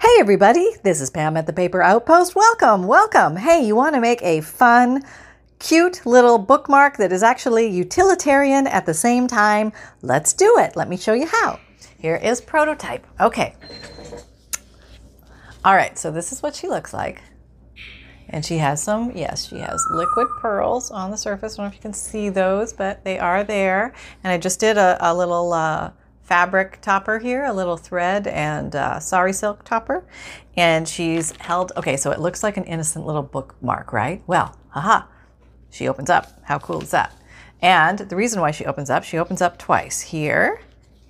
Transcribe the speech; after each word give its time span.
Hey, 0.00 0.14
everybody, 0.20 0.76
this 0.84 1.00
is 1.00 1.10
Pam 1.10 1.36
at 1.36 1.46
the 1.46 1.52
Paper 1.52 1.82
Outpost. 1.82 2.36
Welcome, 2.36 2.86
welcome. 2.86 3.34
Hey, 3.34 3.66
you 3.66 3.74
want 3.74 3.96
to 3.96 4.00
make 4.00 4.22
a 4.22 4.40
fun, 4.42 5.02
cute 5.58 6.06
little 6.06 6.38
bookmark 6.38 6.98
that 6.98 7.10
is 7.10 7.24
actually 7.24 7.66
utilitarian 7.66 8.68
at 8.68 8.86
the 8.86 8.94
same 8.94 9.26
time? 9.26 9.72
Let's 10.00 10.32
do 10.32 10.56
it. 10.58 10.76
Let 10.76 10.88
me 10.88 10.96
show 10.96 11.14
you 11.14 11.26
how. 11.26 11.58
Here 11.98 12.14
is 12.14 12.40
prototype. 12.40 13.04
Okay. 13.20 13.56
All 15.64 15.74
right, 15.74 15.98
so 15.98 16.12
this 16.12 16.30
is 16.30 16.44
what 16.44 16.54
she 16.54 16.68
looks 16.68 16.94
like. 16.94 17.20
And 18.28 18.44
she 18.44 18.58
has 18.58 18.80
some, 18.80 19.10
yes, 19.16 19.48
she 19.48 19.58
has 19.58 19.84
liquid 19.90 20.28
pearls 20.40 20.92
on 20.92 21.10
the 21.10 21.18
surface. 21.18 21.54
I 21.54 21.56
don't 21.56 21.64
know 21.64 21.68
if 21.70 21.74
you 21.74 21.82
can 21.82 21.92
see 21.92 22.28
those, 22.28 22.72
but 22.72 23.02
they 23.02 23.18
are 23.18 23.42
there. 23.42 23.92
And 24.22 24.32
I 24.32 24.38
just 24.38 24.60
did 24.60 24.76
a, 24.76 24.96
a 25.00 25.12
little 25.12 25.52
uh, 25.52 25.90
fabric 26.28 26.78
topper 26.82 27.18
here, 27.18 27.44
a 27.44 27.52
little 27.52 27.78
thread 27.78 28.26
and 28.26 28.76
uh, 28.76 29.00
sari 29.00 29.32
silk 29.32 29.64
topper. 29.64 30.04
And 30.56 30.86
she's 30.86 31.32
held, 31.38 31.72
okay, 31.76 31.96
so 31.96 32.10
it 32.10 32.20
looks 32.20 32.42
like 32.42 32.58
an 32.58 32.64
innocent 32.64 33.06
little 33.06 33.22
bookmark, 33.22 33.92
right? 33.92 34.22
Well, 34.26 34.56
haha, 34.68 35.06
she 35.70 35.88
opens 35.88 36.10
up. 36.10 36.38
How 36.44 36.58
cool 36.58 36.82
is 36.82 36.90
that? 36.90 37.14
And 37.62 37.98
the 37.98 38.14
reason 38.14 38.40
why 38.40 38.50
she 38.50 38.66
opens 38.66 38.90
up, 38.90 39.04
she 39.04 39.18
opens 39.18 39.40
up 39.40 39.58
twice 39.58 40.02
here 40.02 40.60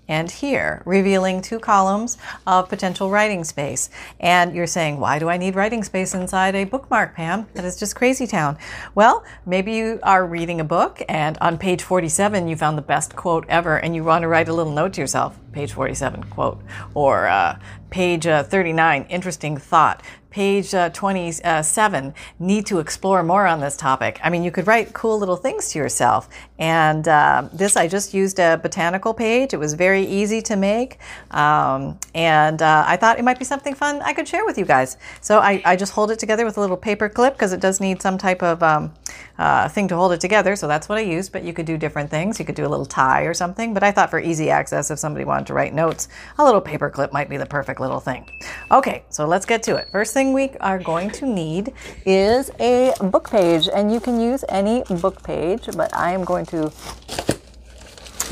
and 0.09 0.31
here, 0.31 0.83
revealing 0.87 1.43
two 1.43 1.59
columns 1.59 2.17
of 2.47 2.69
potential 2.69 3.11
writing 3.11 3.45
space. 3.45 3.91
And 4.19 4.55
you're 4.55 4.67
saying, 4.67 4.99
why 4.99 5.19
do 5.19 5.29
I 5.29 5.37
need 5.37 5.55
writing 5.55 5.85
space 5.85 6.15
inside 6.15 6.55
a 6.55 6.65
bookmark, 6.65 7.15
Pam? 7.15 7.47
That 7.55 7.65
is 7.65 7.79
just 7.79 7.95
crazy 7.95 8.27
town. 8.27 8.57
Well, 8.95 9.25
maybe 9.45 9.73
you 9.73 10.01
are 10.03 10.27
reading 10.27 10.61
a 10.61 10.65
book 10.65 11.03
and 11.09 11.37
on 11.41 11.59
page 11.59 11.83
47 11.83 12.49
you 12.49 12.57
found 12.57 12.79
the 12.79 12.83
best 12.83 13.15
quote 13.15 13.45
ever 13.49 13.77
and 13.77 13.95
you 13.95 14.03
want 14.03 14.23
to 14.23 14.29
write 14.29 14.49
a 14.49 14.55
little 14.55 14.73
note 14.73 14.95
to 14.95 15.01
yourself. 15.01 15.39
Page 15.53 15.73
47 15.73 16.25
quote. 16.25 16.61
Or 16.95 17.27
uh, 17.27 17.59
page 17.91 18.27
uh, 18.27 18.43
39, 18.43 19.07
interesting 19.09 19.57
thought 19.57 20.03
page 20.31 20.75
uh, 20.75 20.91
27 20.91 22.15
need 22.39 22.67
to 22.67 22.79
explore 22.79 23.23
more 23.23 23.47
on 23.47 23.61
this 23.61 23.77
topic. 23.77 24.21
I 24.23 24.31
mean, 24.31 24.45
you 24.45 24.51
could 24.51 24.67
write 24.67 24.93
cool 24.93 25.19
little 25.19 25.37
things 25.37 25.73
to 25.73 25.79
yourself. 25.79 26.29
And 26.59 27.07
uh, 27.07 27.49
this, 27.53 27.77
I 27.77 27.87
just 27.87 28.13
used 28.13 28.39
a 28.41 28.59
botanical 28.59 29.15
page. 29.15 29.55
It 29.55 29.59
was 29.59 29.75
very 29.75 30.05
easy 30.05 30.43
to 30.43 30.57
make. 30.57 30.99
Um, 31.31 31.99
and 32.15 32.61
uh, 32.61 32.85
I 32.87 32.97
thought 32.97 33.19
it 33.19 33.25
might 33.25 33.39
be 33.39 33.45
something 33.45 33.75
fun 33.75 34.03
I 34.03 34.13
could 34.13 34.27
share 34.27 34.45
with 34.45 34.59
you 34.59 34.65
guys. 34.65 34.97
So 35.21 35.39
I, 35.39 35.63
I 35.65 35.77
just 35.77 35.93
hold 35.93 36.11
it 36.11 36.19
together 36.19 36.45
with 36.45 36.57
a 36.57 36.61
little 36.61 36.77
paper 36.77 37.09
clip 37.09 37.35
because 37.35 37.53
it 37.53 37.61
does 37.61 37.81
need 37.81 38.03
some 38.03 38.19
type 38.19 38.43
of 38.43 38.63
um, 38.63 38.93
uh, 39.39 39.69
thing 39.69 39.87
to 39.89 39.97
hold 39.97 40.13
it 40.13 40.21
together. 40.21 40.57
So 40.57 40.67
that's 40.67 40.89
what 40.89 40.99
I 40.99 41.03
used. 41.03 41.33
But 41.33 41.45
you 41.45 41.53
could 41.53 41.67
do 41.67 41.79
different 41.79 42.11
things. 42.11 42.41
You 42.41 42.45
could 42.45 42.57
do 42.57 42.67
a 42.67 42.69
little 42.69 42.87
tie 42.87 43.23
or 43.23 43.35
something. 43.35 43.73
But 43.73 43.85
I 43.85 43.93
thought 43.93 44.11
for 44.11 44.19
easy 44.19 44.51
access, 44.51 44.91
if 44.91 44.99
somebody 44.99 45.25
wanted 45.25 45.47
to 45.47 45.55
write 45.55 45.75
notes, 45.75 46.09
a 46.39 46.45
little 46.45 46.61
paper 46.61 46.91
clip 46.91 47.13
might 47.13 47.29
be 47.29 47.37
the 47.37 47.47
perfect 47.47 47.81
little 47.81 48.01
thing. 48.01 48.29
Okay, 48.73 49.05
so 49.11 49.27
let's 49.27 49.47
get 49.47 49.63
to 49.65 49.77
it. 49.77 49.89
First 49.93 50.13
thing 50.13 50.33
we 50.33 50.51
are 50.61 50.79
going 50.79 51.11
to 51.11 51.27
need 51.27 51.73
is 52.05 52.51
a 52.59 52.93
book 53.01 53.31
page. 53.31 53.69
And 53.73 53.93
you 53.93 54.01
can 54.01 54.21
use 54.21 54.45
any 54.49 54.83
book 55.01 55.23
page, 55.23 55.69
but 55.77 55.95
I 55.95 56.11
am 56.13 56.25
going 56.25 56.48
to 56.49 56.73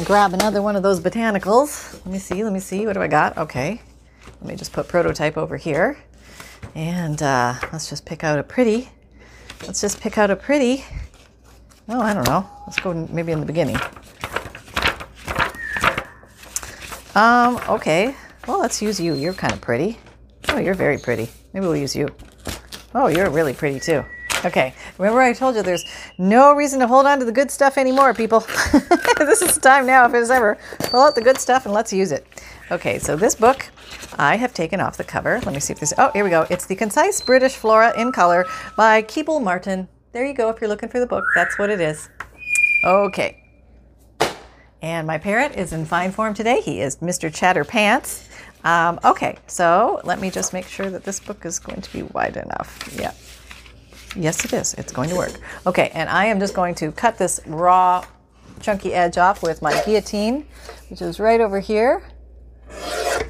grab 0.04 0.34
another 0.34 0.62
one 0.62 0.76
of 0.76 0.82
those 0.82 1.00
botanicals. 1.00 1.94
Let 2.04 2.12
me 2.12 2.18
see, 2.18 2.44
let 2.44 2.52
me 2.52 2.60
see. 2.60 2.86
What 2.86 2.94
do 2.94 3.02
I 3.02 3.08
got? 3.08 3.36
Okay. 3.38 3.80
Let 4.40 4.48
me 4.50 4.56
just 4.56 4.72
put 4.72 4.88
prototype 4.88 5.36
over 5.36 5.56
here. 5.56 5.98
And 6.74 7.22
uh, 7.22 7.54
let's 7.72 7.88
just 7.88 8.04
pick 8.04 8.24
out 8.24 8.38
a 8.38 8.42
pretty 8.42 8.90
Let's 9.64 9.80
just 9.80 10.00
pick 10.00 10.16
out 10.18 10.30
a 10.30 10.36
pretty. 10.36 10.84
Oh, 11.88 12.00
I 12.00 12.14
don't 12.14 12.26
know. 12.26 12.48
Let's 12.66 12.78
go 12.78 12.94
maybe 12.94 13.32
in 13.32 13.40
the 13.40 13.46
beginning. 13.46 13.76
Um, 17.14 17.60
okay. 17.68 18.14
Well, 18.46 18.60
let's 18.60 18.80
use 18.82 19.00
you. 19.00 19.14
You're 19.14 19.34
kind 19.34 19.52
of 19.52 19.60
pretty. 19.60 19.98
Oh, 20.48 20.58
you're 20.58 20.74
very 20.74 20.98
pretty. 20.98 21.28
Maybe 21.52 21.66
we'll 21.66 21.76
use 21.76 21.96
you. 21.96 22.08
Oh, 22.94 23.08
you're 23.08 23.30
really 23.30 23.54
pretty 23.54 23.80
too. 23.80 24.04
Okay. 24.46 24.72
Remember 24.98 25.20
I 25.20 25.32
told 25.32 25.56
you 25.56 25.62
there's 25.62 25.84
no 26.18 26.54
reason 26.54 26.78
to 26.78 26.86
hold 26.86 27.04
on 27.04 27.18
to 27.18 27.24
the 27.24 27.32
good 27.32 27.50
stuff 27.50 27.76
anymore, 27.76 28.14
people. 28.14 28.40
this 29.18 29.42
is 29.42 29.54
the 29.54 29.60
time 29.60 29.86
now, 29.86 30.06
if 30.06 30.14
it's 30.14 30.30
ever. 30.30 30.56
Pull 30.78 31.00
out 31.00 31.16
the 31.16 31.20
good 31.20 31.38
stuff 31.38 31.64
and 31.66 31.74
let's 31.74 31.92
use 31.92 32.12
it. 32.12 32.24
Okay, 32.70 33.00
so 33.00 33.16
this 33.16 33.34
book 33.34 33.68
I 34.18 34.36
have 34.36 34.54
taken 34.54 34.80
off 34.80 34.96
the 34.96 35.04
cover. 35.04 35.40
Let 35.44 35.52
me 35.52 35.58
see 35.58 35.72
if 35.72 35.80
there's. 35.80 35.92
Oh, 35.98 36.12
here 36.12 36.22
we 36.22 36.30
go. 36.30 36.46
It's 36.48 36.64
The 36.64 36.76
Concise 36.76 37.20
British 37.20 37.56
Flora 37.56 37.92
in 38.00 38.12
Color 38.12 38.46
by 38.76 39.02
Keble 39.02 39.42
Martin. 39.42 39.88
There 40.12 40.24
you 40.24 40.32
go. 40.32 40.48
If 40.48 40.60
you're 40.60 40.68
looking 40.68 40.88
for 40.88 41.00
the 41.00 41.06
book, 41.06 41.24
that's 41.34 41.58
what 41.58 41.68
it 41.68 41.80
is. 41.80 42.08
Okay. 42.84 43.42
And 44.80 45.08
my 45.08 45.18
parrot 45.18 45.56
is 45.56 45.72
in 45.72 45.84
fine 45.86 46.12
form 46.12 46.34
today. 46.34 46.60
He 46.60 46.80
is 46.80 46.98
Mr. 46.98 47.34
Chatter 47.34 47.64
Pants. 47.64 48.28
Um, 48.62 49.00
okay, 49.04 49.38
so 49.46 50.00
let 50.04 50.20
me 50.20 50.30
just 50.30 50.52
make 50.52 50.66
sure 50.66 50.88
that 50.90 51.04
this 51.04 51.18
book 51.18 51.44
is 51.44 51.58
going 51.58 51.80
to 51.80 51.92
be 51.92 52.02
wide 52.04 52.36
enough. 52.36 52.88
Yeah. 52.96 53.12
Yes, 54.16 54.44
it 54.46 54.52
is. 54.54 54.72
It's 54.74 54.92
going 54.92 55.10
to 55.10 55.16
work. 55.16 55.32
Okay, 55.66 55.90
and 55.92 56.08
I 56.08 56.26
am 56.26 56.40
just 56.40 56.54
going 56.54 56.74
to 56.76 56.90
cut 56.90 57.18
this 57.18 57.38
raw, 57.46 58.04
chunky 58.60 58.94
edge 58.94 59.18
off 59.18 59.42
with 59.42 59.60
my 59.60 59.72
guillotine, 59.84 60.46
which 60.88 61.02
is 61.02 61.20
right 61.20 61.40
over 61.40 61.60
here. 61.60 62.02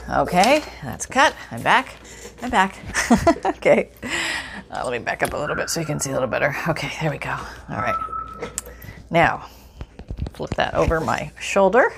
Okay, 0.09 0.63
that's 0.85 1.05
cut. 1.05 1.35
I'm 1.51 1.63
back. 1.63 1.97
I'm 2.41 2.51
back. 2.51 2.79
okay. 3.45 3.91
Uh, 4.71 4.83
let 4.85 4.93
me 4.93 4.99
back 4.99 5.25
up 5.25 5.33
a 5.33 5.37
little 5.37 5.57
bit 5.57 5.71
so 5.71 5.81
you 5.81 5.87
can 5.87 5.99
see 5.99 6.11
a 6.11 6.13
little 6.13 6.29
better. 6.29 6.55
Okay, 6.69 6.93
there 7.01 7.11
we 7.11 7.19
go. 7.19 7.37
All 7.69 7.79
right. 7.79 7.97
Now, 9.11 9.49
flip 10.35 10.51
that 10.51 10.75
over 10.75 11.01
my 11.01 11.33
shoulder. 11.41 11.93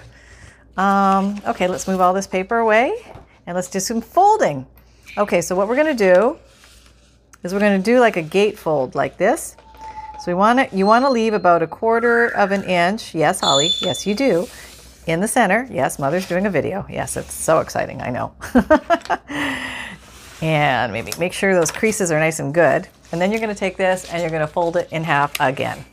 Um, 0.79 1.43
okay, 1.47 1.69
let's 1.69 1.87
move 1.87 2.01
all 2.01 2.15
this 2.15 2.27
paper 2.27 2.59
away 2.59 2.95
and 3.47 3.55
let's 3.55 3.69
do 3.69 3.81
some 3.81 4.01
folding. 4.01 4.67
Okay, 5.19 5.43
so 5.43 5.55
what 5.55 5.69
we're 5.69 5.77
going 5.77 5.95
to 5.97 6.15
do 6.15 6.39
is 7.43 7.53
we're 7.53 7.61
going 7.61 7.81
to 7.81 7.85
do 7.85 8.01
like 8.01 8.17
a 8.17 8.23
gate 8.23 8.59
fold 8.59 8.95
like 8.95 9.17
this. 9.17 9.57
So 10.21 10.33
we 10.33 10.35
want 10.35 10.59
to 10.59 10.77
you 10.77 10.85
want 10.87 11.05
to 11.05 11.11
leave 11.11 11.33
about 11.33 11.63
a 11.63 11.67
quarter 11.67 12.27
of 12.27 12.51
an 12.51 12.65
inch. 12.65 13.15
Yes, 13.15 13.41
Holly. 13.41 13.71
Yes, 13.81 14.07
you 14.07 14.15
do 14.15 14.49
in 15.07 15.21
the 15.21 15.29
center. 15.29 15.67
Yes, 15.71 15.99
mother's 15.99 16.27
doing 16.29 16.47
a 16.47 16.51
video. 16.51 16.85
Yes, 16.89 17.17
it's 17.17 17.33
so 17.33 17.61
exciting, 17.61 18.03
I 18.03 18.11
know. 18.11 18.35
and 20.43 20.93
maybe 20.93 21.13
make 21.19 21.33
sure 21.33 21.55
those 21.55 21.71
creases 21.71 22.11
are 22.11 22.19
nice 22.19 22.41
and 22.41 22.53
good. 22.53 22.89
And 23.13 23.21
then 23.21 23.31
you're 23.31 23.41
going 23.41 23.55
to 23.55 23.59
take 23.59 23.77
this 23.77 24.11
and 24.11 24.21
you're 24.21 24.31
going 24.31 24.47
to 24.47 24.53
fold 24.53 24.77
it 24.77 24.89
in 24.93 25.05
half 25.05 25.41
again. 25.41 25.85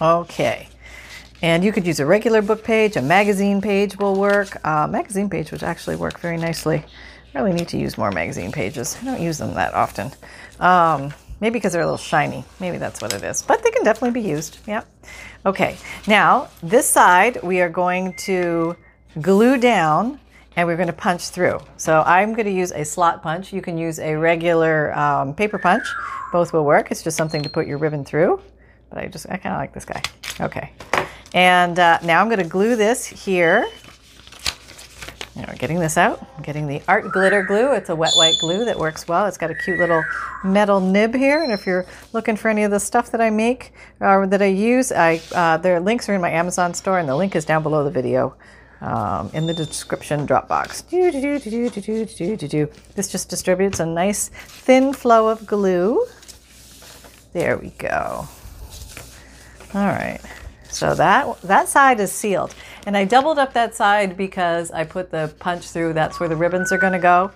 Okay. 0.00 0.68
And 1.42 1.62
you 1.62 1.72
could 1.72 1.86
use 1.86 2.00
a 2.00 2.06
regular 2.06 2.42
book 2.42 2.64
page, 2.64 2.96
a 2.96 3.02
magazine 3.02 3.60
page 3.60 3.96
will 3.98 4.18
work. 4.18 4.64
Uh, 4.66 4.86
magazine 4.86 5.28
page 5.28 5.52
would 5.52 5.62
actually 5.62 5.96
work 5.96 6.18
very 6.20 6.36
nicely. 6.36 6.84
I 7.38 7.42
really 7.42 7.54
need 7.54 7.68
to 7.68 7.78
use 7.78 7.96
more 7.96 8.10
magazine 8.10 8.50
pages. 8.50 8.98
I 9.00 9.04
don't 9.04 9.20
use 9.20 9.38
them 9.38 9.54
that 9.54 9.72
often. 9.72 10.10
Um, 10.58 11.14
maybe 11.40 11.52
because 11.52 11.72
they're 11.72 11.82
a 11.82 11.84
little 11.86 11.96
shiny. 11.96 12.44
Maybe 12.58 12.78
that's 12.78 13.00
what 13.00 13.14
it 13.14 13.22
is. 13.22 13.42
But 13.42 13.62
they 13.62 13.70
can 13.70 13.84
definitely 13.84 14.20
be 14.20 14.28
used. 14.28 14.58
Yep. 14.66 14.88
Okay, 15.46 15.76
now 16.08 16.48
this 16.64 16.90
side 16.90 17.40
we 17.44 17.60
are 17.60 17.68
going 17.68 18.14
to 18.24 18.76
glue 19.20 19.56
down 19.56 20.18
and 20.56 20.66
we're 20.66 20.74
going 20.74 20.88
to 20.88 20.92
punch 20.92 21.28
through. 21.28 21.60
So 21.76 22.02
I'm 22.04 22.32
going 22.32 22.46
to 22.46 22.52
use 22.52 22.72
a 22.72 22.84
slot 22.84 23.22
punch. 23.22 23.52
You 23.52 23.62
can 23.62 23.78
use 23.78 24.00
a 24.00 24.16
regular 24.16 24.92
um, 24.98 25.32
paper 25.32 25.58
punch. 25.58 25.84
Both 26.32 26.52
will 26.52 26.64
work. 26.64 26.90
It's 26.90 27.04
just 27.04 27.16
something 27.16 27.44
to 27.44 27.48
put 27.48 27.68
your 27.68 27.78
ribbon 27.78 28.04
through. 28.04 28.42
But 28.90 28.98
I 28.98 29.06
just, 29.06 29.26
I 29.30 29.36
kind 29.36 29.54
of 29.54 29.60
like 29.60 29.72
this 29.72 29.84
guy. 29.84 30.02
Okay. 30.40 30.72
And 31.34 31.78
uh, 31.78 32.00
now 32.02 32.20
I'm 32.20 32.26
going 32.26 32.42
to 32.42 32.48
glue 32.48 32.74
this 32.74 33.06
here 33.06 33.64
you 35.38 35.46
know, 35.46 35.54
getting 35.56 35.78
this 35.78 35.96
out, 35.96 36.26
I'm 36.36 36.42
getting 36.42 36.66
the 36.66 36.82
art 36.88 37.12
glitter 37.12 37.44
glue. 37.44 37.72
It's 37.72 37.90
a 37.90 37.94
wet 37.94 38.10
white 38.16 38.34
glue 38.40 38.64
that 38.64 38.76
works 38.76 39.06
well. 39.06 39.26
It's 39.26 39.38
got 39.38 39.52
a 39.52 39.54
cute 39.54 39.78
little 39.78 40.02
metal 40.42 40.80
nib 40.80 41.14
here. 41.14 41.44
And 41.44 41.52
if 41.52 41.64
you're 41.64 41.86
looking 42.12 42.34
for 42.34 42.48
any 42.48 42.64
of 42.64 42.72
the 42.72 42.80
stuff 42.80 43.12
that 43.12 43.20
I 43.20 43.30
make 43.30 43.72
or 44.00 44.26
that 44.26 44.42
I 44.42 44.46
use, 44.46 44.90
I 44.90 45.20
uh, 45.32 45.56
their 45.58 45.78
links 45.78 46.08
are 46.08 46.14
in 46.14 46.20
my 46.20 46.30
Amazon 46.30 46.74
store, 46.74 46.98
and 46.98 47.08
the 47.08 47.14
link 47.14 47.36
is 47.36 47.44
down 47.44 47.62
below 47.62 47.84
the 47.84 47.90
video 47.90 48.34
um, 48.80 49.30
in 49.32 49.46
the 49.46 49.54
description 49.54 50.26
drop 50.26 50.48
box. 50.48 50.82
This 52.96 53.08
just 53.12 53.28
distributes 53.28 53.78
a 53.78 53.86
nice 53.86 54.28
thin 54.28 54.92
flow 54.92 55.28
of 55.28 55.46
glue. 55.46 56.04
There 57.32 57.56
we 57.58 57.70
go. 57.70 58.26
All 59.74 59.86
right. 59.86 60.18
So 60.70 60.94
that 60.94 61.40
that 61.42 61.68
side 61.68 62.00
is 62.00 62.12
sealed. 62.12 62.54
And 62.86 62.96
I 62.96 63.04
doubled 63.04 63.38
up 63.38 63.52
that 63.54 63.74
side 63.74 64.16
because 64.16 64.70
I 64.70 64.84
put 64.84 65.10
the 65.10 65.34
punch 65.38 65.70
through. 65.70 65.94
That's 65.94 66.20
where 66.20 66.28
the 66.28 66.36
ribbons 66.36 66.72
are 66.72 66.78
going 66.78 66.92
to 66.92 66.98
go. 66.98 67.30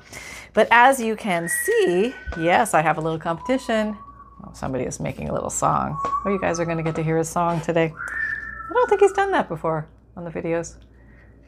But 0.54 0.68
as 0.70 1.00
you 1.00 1.16
can 1.16 1.48
see, 1.48 2.14
yes, 2.38 2.74
I 2.74 2.82
have 2.82 2.98
a 2.98 3.00
little 3.00 3.18
competition. 3.18 3.96
Oh, 4.44 4.50
somebody 4.52 4.84
is 4.84 5.00
making 5.00 5.30
a 5.30 5.32
little 5.32 5.50
song. 5.50 5.98
Oh, 6.04 6.30
you 6.30 6.38
guys 6.40 6.60
are 6.60 6.64
going 6.64 6.76
to 6.76 6.82
get 6.82 6.94
to 6.96 7.02
hear 7.02 7.16
his 7.16 7.28
song 7.28 7.60
today. 7.60 7.92
I 7.92 8.72
don't 8.72 8.88
think 8.88 9.00
he's 9.00 9.12
done 9.12 9.30
that 9.30 9.48
before 9.48 9.88
on 10.16 10.24
the 10.24 10.30
videos. 10.30 10.76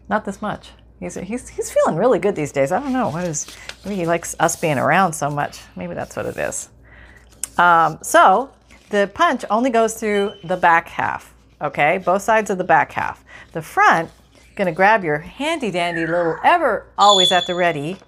Not 0.08 0.24
this 0.24 0.40
much. 0.40 0.70
He's, 1.00 1.16
he's, 1.16 1.48
he's 1.48 1.70
feeling 1.70 1.96
really 1.96 2.18
good 2.18 2.36
these 2.36 2.52
days. 2.52 2.72
I 2.72 2.80
don't 2.80 2.92
know. 2.92 3.10
What 3.10 3.24
is, 3.24 3.46
maybe 3.84 3.96
he 3.96 4.06
likes 4.06 4.36
us 4.38 4.56
being 4.56 4.78
around 4.78 5.12
so 5.12 5.28
much. 5.28 5.60
Maybe 5.76 5.92
that's 5.92 6.16
what 6.16 6.24
it 6.26 6.36
is. 6.36 6.70
Um, 7.58 7.98
so 8.02 8.52
the 8.90 9.10
punch 9.12 9.44
only 9.50 9.70
goes 9.70 9.94
through 9.94 10.34
the 10.44 10.56
back 10.56 10.88
half 10.88 11.33
okay? 11.64 11.98
Both 11.98 12.22
sides 12.22 12.50
of 12.50 12.58
the 12.58 12.64
back 12.64 12.92
half. 12.92 13.24
The 13.52 13.62
front, 13.62 14.10
gonna 14.54 14.72
grab 14.72 15.02
your 15.02 15.18
handy 15.18 15.70
dandy 15.70 16.06
little 16.06 16.36
ever 16.44 16.86
always 16.96 17.32
at 17.32 17.46
the 17.46 17.54
ready 17.54 17.98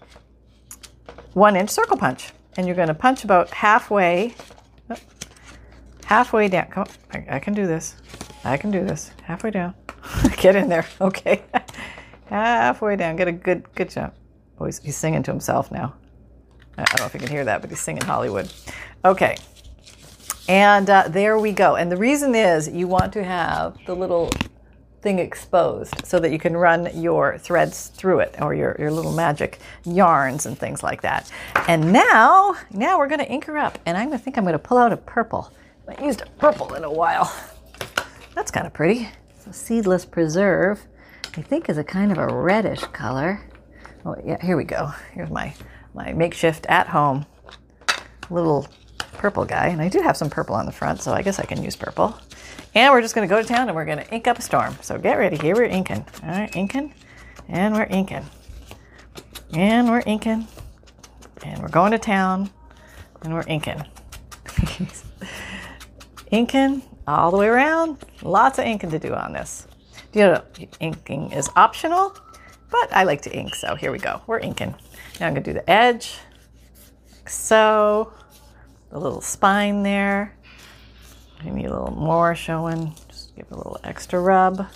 one 1.36 1.54
inch 1.54 1.70
circle 1.70 1.96
punch. 1.96 2.32
And 2.56 2.66
you're 2.66 2.76
to 2.76 2.94
punch 2.94 3.22
about 3.24 3.50
halfway, 3.50 4.34
oh, 4.88 4.96
halfway 6.06 6.48
down. 6.48 6.68
Come 6.68 6.84
on, 6.84 6.88
I, 7.28 7.36
I 7.36 7.38
can 7.38 7.52
do 7.52 7.66
this. 7.66 7.96
I 8.44 8.56
can 8.56 8.70
do 8.70 8.82
this. 8.84 9.10
Halfway 9.22 9.50
down. 9.50 9.74
Get 10.38 10.56
in 10.56 10.70
there. 10.70 10.86
Okay. 10.98 11.42
halfway 12.26 12.96
down. 12.96 13.16
Get 13.16 13.28
a 13.28 13.32
good, 13.32 13.64
good 13.74 13.90
jump. 13.90 14.14
Oh, 14.58 14.64
he's, 14.64 14.78
he's 14.78 14.96
singing 14.96 15.22
to 15.24 15.30
himself 15.30 15.70
now. 15.70 15.94
I 16.78 16.84
don't 16.84 17.00
know 17.00 17.06
if 17.06 17.12
you 17.12 17.20
can 17.20 17.28
hear 17.28 17.44
that, 17.44 17.60
but 17.60 17.68
he's 17.68 17.80
singing 17.80 18.02
Hollywood. 18.02 18.50
Okay. 19.04 19.36
And 20.48 20.88
uh, 20.88 21.08
there 21.08 21.38
we 21.38 21.52
go. 21.52 21.76
And 21.76 21.90
the 21.90 21.96
reason 21.96 22.34
is 22.34 22.68
you 22.68 22.86
want 22.86 23.12
to 23.14 23.24
have 23.24 23.76
the 23.86 23.94
little 23.94 24.30
thing 25.02 25.18
exposed 25.18 26.06
so 26.06 26.18
that 26.18 26.32
you 26.32 26.38
can 26.38 26.56
run 26.56 26.88
your 27.00 27.38
threads 27.38 27.88
through 27.88 28.20
it 28.20 28.34
or 28.40 28.54
your, 28.54 28.76
your 28.78 28.90
little 28.90 29.12
magic 29.12 29.60
yarns 29.84 30.46
and 30.46 30.58
things 30.58 30.82
like 30.82 31.02
that. 31.02 31.30
And 31.68 31.92
now, 31.92 32.56
now 32.72 32.98
we're 32.98 33.08
going 33.08 33.20
to 33.20 33.30
ink 33.30 33.44
her 33.46 33.58
up. 33.58 33.78
And 33.86 33.96
I'm 33.96 34.08
going 34.08 34.18
to 34.18 34.24
think 34.24 34.38
I'm 34.38 34.44
going 34.44 34.52
to 34.52 34.58
pull 34.58 34.78
out 34.78 34.92
a 34.92 34.96
purple. 34.96 35.52
I 35.88 35.92
haven't 35.92 36.06
used 36.06 36.22
a 36.22 36.26
purple 36.38 36.74
in 36.74 36.84
a 36.84 36.92
while. 36.92 37.32
That's 38.34 38.50
kind 38.50 38.66
of 38.66 38.72
pretty. 38.72 39.08
So 39.38 39.52
seedless 39.52 40.04
preserve, 40.04 40.84
I 41.36 41.42
think 41.42 41.68
is 41.68 41.78
a 41.78 41.84
kind 41.84 42.10
of 42.10 42.18
a 42.18 42.26
reddish 42.26 42.80
color. 42.80 43.40
Oh 44.04 44.16
yeah, 44.24 44.44
here 44.44 44.56
we 44.56 44.64
go. 44.64 44.92
Here's 45.12 45.30
my, 45.30 45.54
my 45.94 46.12
makeshift 46.12 46.66
at 46.66 46.88
home 46.88 47.26
little 48.30 48.66
purple 49.18 49.44
guy. 49.44 49.68
And 49.68 49.80
I 49.80 49.88
do 49.88 50.00
have 50.00 50.16
some 50.16 50.30
purple 50.30 50.54
on 50.54 50.66
the 50.66 50.72
front, 50.72 51.00
so 51.00 51.12
I 51.12 51.22
guess 51.22 51.38
I 51.38 51.44
can 51.44 51.62
use 51.62 51.76
purple. 51.76 52.18
And 52.74 52.92
we're 52.92 53.00
just 53.00 53.14
to 53.26 53.34
go 53.34 53.40
to 53.40 53.48
town 53.48 53.68
and 53.68 53.76
we're 53.76 53.86
to 54.04 54.14
ink 54.14 54.28
up 54.28 54.38
a 54.38 54.42
storm. 54.42 54.76
So 54.82 54.98
get 54.98 55.18
ready. 55.18 55.36
Here 55.36 55.54
we're 55.54 55.64
inking. 55.64 56.04
All 56.22 56.28
right, 56.28 56.54
inking. 56.54 56.92
And 57.48 57.74
we're 57.74 57.86
inking. 57.86 58.26
And 59.54 59.88
we're 59.88 60.02
inking. 60.06 60.46
And 61.42 61.62
we're 61.62 61.68
going 61.68 61.92
to 61.92 61.98
town. 61.98 62.50
And 63.22 63.32
we're 63.32 63.46
inking. 63.46 63.82
inking 66.30 66.82
all 67.06 67.30
the 67.30 67.38
way 67.38 67.46
around. 67.46 67.98
Lots 68.22 68.58
of 68.58 68.64
inking 68.64 68.90
to 68.90 68.98
do 68.98 69.14
on 69.14 69.32
this. 69.32 69.66
You 70.12 70.22
know, 70.22 70.42
inking 70.80 71.32
is 71.32 71.48
optional, 71.56 72.16
but 72.70 72.92
I 72.92 73.04
like 73.04 73.22
to 73.22 73.34
ink. 73.34 73.54
So 73.54 73.74
here 73.74 73.92
we 73.92 73.98
go. 73.98 74.22
We're 74.26 74.40
inking. 74.40 74.74
Now 75.20 75.28
I'm 75.28 75.34
to 75.34 75.40
do 75.40 75.52
the 75.52 75.68
edge. 75.68 76.18
Like 77.12 77.28
so. 77.28 78.12
The 78.90 78.98
little 78.98 79.20
spine 79.20 79.82
there. 79.82 80.34
Maybe 81.44 81.64
a 81.64 81.70
little 81.70 81.94
more 81.94 82.34
showing. 82.34 82.94
Just 83.08 83.34
give 83.36 83.46
it 83.46 83.52
a 83.52 83.56
little 83.56 83.78
extra 83.84 84.20
rub. 84.20 84.66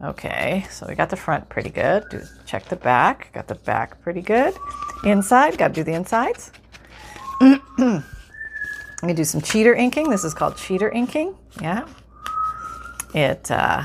Okay, 0.00 0.64
so 0.70 0.86
we 0.88 0.94
got 0.94 1.10
the 1.10 1.16
front 1.16 1.48
pretty 1.48 1.70
good. 1.70 2.04
Do 2.10 2.22
check 2.46 2.66
the 2.66 2.76
back. 2.76 3.32
Got 3.32 3.48
the 3.48 3.56
back 3.56 4.00
pretty 4.00 4.22
good. 4.22 4.54
Inside, 5.04 5.58
got 5.58 5.68
to 5.68 5.74
do 5.74 5.82
the 5.82 5.92
insides. 5.92 6.52
I'm 7.40 8.02
gonna 9.00 9.14
do 9.14 9.24
some 9.24 9.40
cheater 9.40 9.74
inking. 9.74 10.10
This 10.10 10.24
is 10.24 10.34
called 10.34 10.56
cheater 10.56 10.90
inking. 10.90 11.36
Yeah, 11.60 11.86
it 13.14 13.50
uh, 13.50 13.84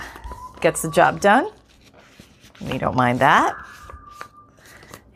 gets 0.60 0.82
the 0.82 0.92
job 0.92 1.20
done. 1.20 1.52
We 2.62 2.78
don't 2.78 2.96
mind 2.96 3.20
that. 3.20 3.56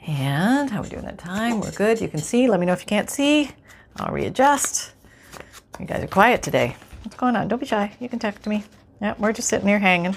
And 0.05 0.69
how 0.69 0.79
are 0.79 0.83
we 0.83 0.89
doing 0.89 1.05
at 1.05 1.17
time? 1.17 1.59
We're 1.61 1.71
good. 1.71 1.99
You 1.99 2.07
can 2.07 2.19
see. 2.19 2.47
Let 2.47 2.59
me 2.59 2.65
know 2.65 2.73
if 2.73 2.81
you 2.81 2.87
can't 2.87 3.09
see. 3.09 3.51
I'll 3.99 4.13
readjust. 4.13 4.91
You 5.79 5.85
guys 5.85 6.03
are 6.03 6.07
quiet 6.07 6.43
today. 6.43 6.75
What's 7.03 7.17
going 7.17 7.35
on? 7.35 7.47
Don't 7.47 7.59
be 7.59 7.65
shy. 7.65 7.91
You 7.99 8.09
can 8.09 8.19
talk 8.19 8.41
to 8.41 8.49
me. 8.49 8.63
Yeah, 9.01 9.15
we're 9.17 9.33
just 9.33 9.49
sitting 9.49 9.67
here 9.67 9.79
hanging. 9.79 10.15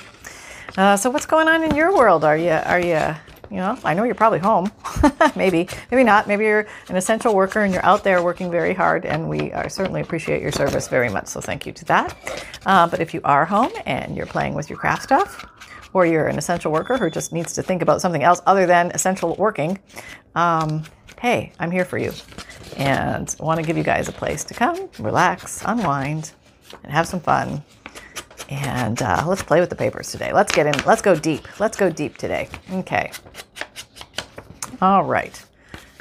Uh, 0.77 0.97
so 0.97 1.11
what's 1.11 1.27
going 1.27 1.49
on 1.49 1.63
in 1.63 1.75
your 1.75 1.95
world? 1.95 2.25
Are 2.25 2.37
you 2.37 2.51
are 2.51 2.81
you 2.81 3.15
you 3.51 3.57
know? 3.57 3.77
I 3.85 3.95
know 3.95 4.05
you're 4.05 4.15
probably 4.15 4.39
home. 4.39 4.71
maybe 5.37 5.69
maybe 5.91 6.05
not. 6.05 6.29
Maybe 6.29 6.45
you're 6.45 6.67
an 6.89 6.97
essential 6.97 7.35
worker 7.35 7.61
and 7.61 7.73
you're 7.73 7.85
out 7.85 8.05
there 8.05 8.23
working 8.23 8.51
very 8.51 8.75
hard. 8.75 9.05
And 9.05 9.29
we 9.29 9.53
are, 9.53 9.69
certainly 9.69 10.01
appreciate 10.01 10.41
your 10.41 10.53
service 10.53 10.89
very 10.89 11.09
much. 11.09 11.27
So 11.27 11.41
thank 11.41 11.67
you 11.67 11.73
to 11.73 11.85
that. 11.87 12.45
Uh, 12.65 12.87
but 12.87 13.01
if 13.01 13.13
you 13.13 13.21
are 13.25 13.45
home 13.45 13.73
and 13.87 14.17
you're 14.17 14.27
playing 14.27 14.55
with 14.55 14.71
your 14.71 14.79
craft 14.79 15.03
stuff, 15.03 15.45
or 15.93 16.07
you're 16.07 16.29
an 16.29 16.39
essential 16.39 16.71
worker 16.71 16.97
who 16.97 17.11
just 17.11 17.33
needs 17.33 17.53
to 17.55 17.63
think 17.63 17.83
about 17.83 18.01
something 18.01 18.23
else 18.23 18.41
other 18.47 18.67
than 18.67 18.93
essential 18.93 19.35
working, 19.37 19.79
um, 20.35 20.85
hey, 21.21 21.53
I'm 21.59 21.71
here 21.71 21.85
for 21.85 21.99
you 21.99 22.13
and 22.79 23.35
want 23.39 23.61
to 23.61 23.67
give 23.67 23.77
you 23.77 23.83
guys 23.83 24.09
a 24.09 24.13
place 24.13 24.43
to 24.45 24.55
come, 24.55 24.89
relax, 24.99 25.63
unwind, 25.67 26.33
and 26.83 26.91
have 26.91 27.07
some 27.07 27.21
fun. 27.21 27.63
And 28.49 29.01
uh, 29.03 29.25
let's 29.27 29.43
play 29.43 29.61
with 29.61 29.69
the 29.69 29.77
papers 29.77 30.11
today. 30.11 30.33
Let's 30.33 30.51
get 30.51 30.67
in, 30.67 30.73
let's 30.87 31.03
go 31.03 31.15
deep. 31.15 31.61
Let's 31.61 31.77
go 31.77 31.91
deep 31.91 32.17
today. 32.17 32.49
Okay. 32.73 33.13
All 34.81 35.05
right. 35.05 35.45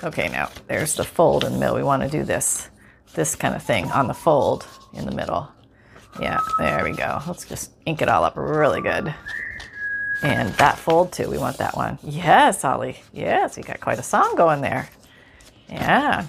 Okay, 0.05 0.29
now 0.29 0.49
there's 0.67 0.95
the 0.95 1.03
fold 1.03 1.43
in 1.43 1.51
the 1.51 1.59
middle. 1.59 1.75
We 1.75 1.83
want 1.83 2.01
to 2.01 2.09
do 2.09 2.23
this, 2.23 2.69
this 3.13 3.35
kind 3.35 3.53
of 3.53 3.61
thing 3.61 3.91
on 3.91 4.07
the 4.07 4.13
fold 4.13 4.65
in 4.93 5.05
the 5.05 5.13
middle. 5.13 5.49
Yeah, 6.21 6.39
there 6.59 6.85
we 6.85 6.93
go. 6.93 7.19
Let's 7.27 7.45
just 7.45 7.71
ink 7.85 8.01
it 8.01 8.07
all 8.07 8.23
up 8.23 8.37
really 8.37 8.81
good. 8.81 9.13
And 10.23 10.49
that 10.53 10.77
fold 10.77 11.11
too, 11.11 11.29
we 11.29 11.37
want 11.37 11.57
that 11.57 11.75
one. 11.75 11.99
Yes, 12.03 12.63
Ollie. 12.63 13.01
Yes, 13.11 13.57
you 13.57 13.63
got 13.63 13.81
quite 13.81 13.99
a 13.99 14.03
song 14.03 14.35
going 14.37 14.61
there. 14.61 14.87
Yeah. 15.69 16.25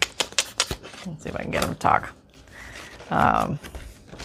Let's 1.07 1.23
see 1.23 1.29
if 1.29 1.37
I 1.37 1.43
can 1.43 1.51
get 1.51 1.65
him 1.65 1.73
to 1.73 1.79
talk. 1.79 2.13
Um, 3.11 3.59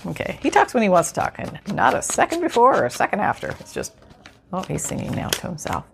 okay, 0.08 0.40
he 0.42 0.50
talks 0.50 0.74
when 0.74 0.84
he 0.84 0.90
wants 0.90 1.10
to 1.10 1.16
talk, 1.16 1.36
and 1.40 1.60
not 1.74 1.94
a 1.96 2.02
second 2.02 2.42
before 2.42 2.76
or 2.76 2.86
a 2.86 2.92
second 2.92 3.22
after. 3.22 3.56
It's 3.60 3.74
just, 3.74 3.94
oh, 4.54 4.62
he's 4.64 4.84
singing 4.84 5.12
now 5.12 5.30
to 5.30 5.48
himself. 5.48 5.86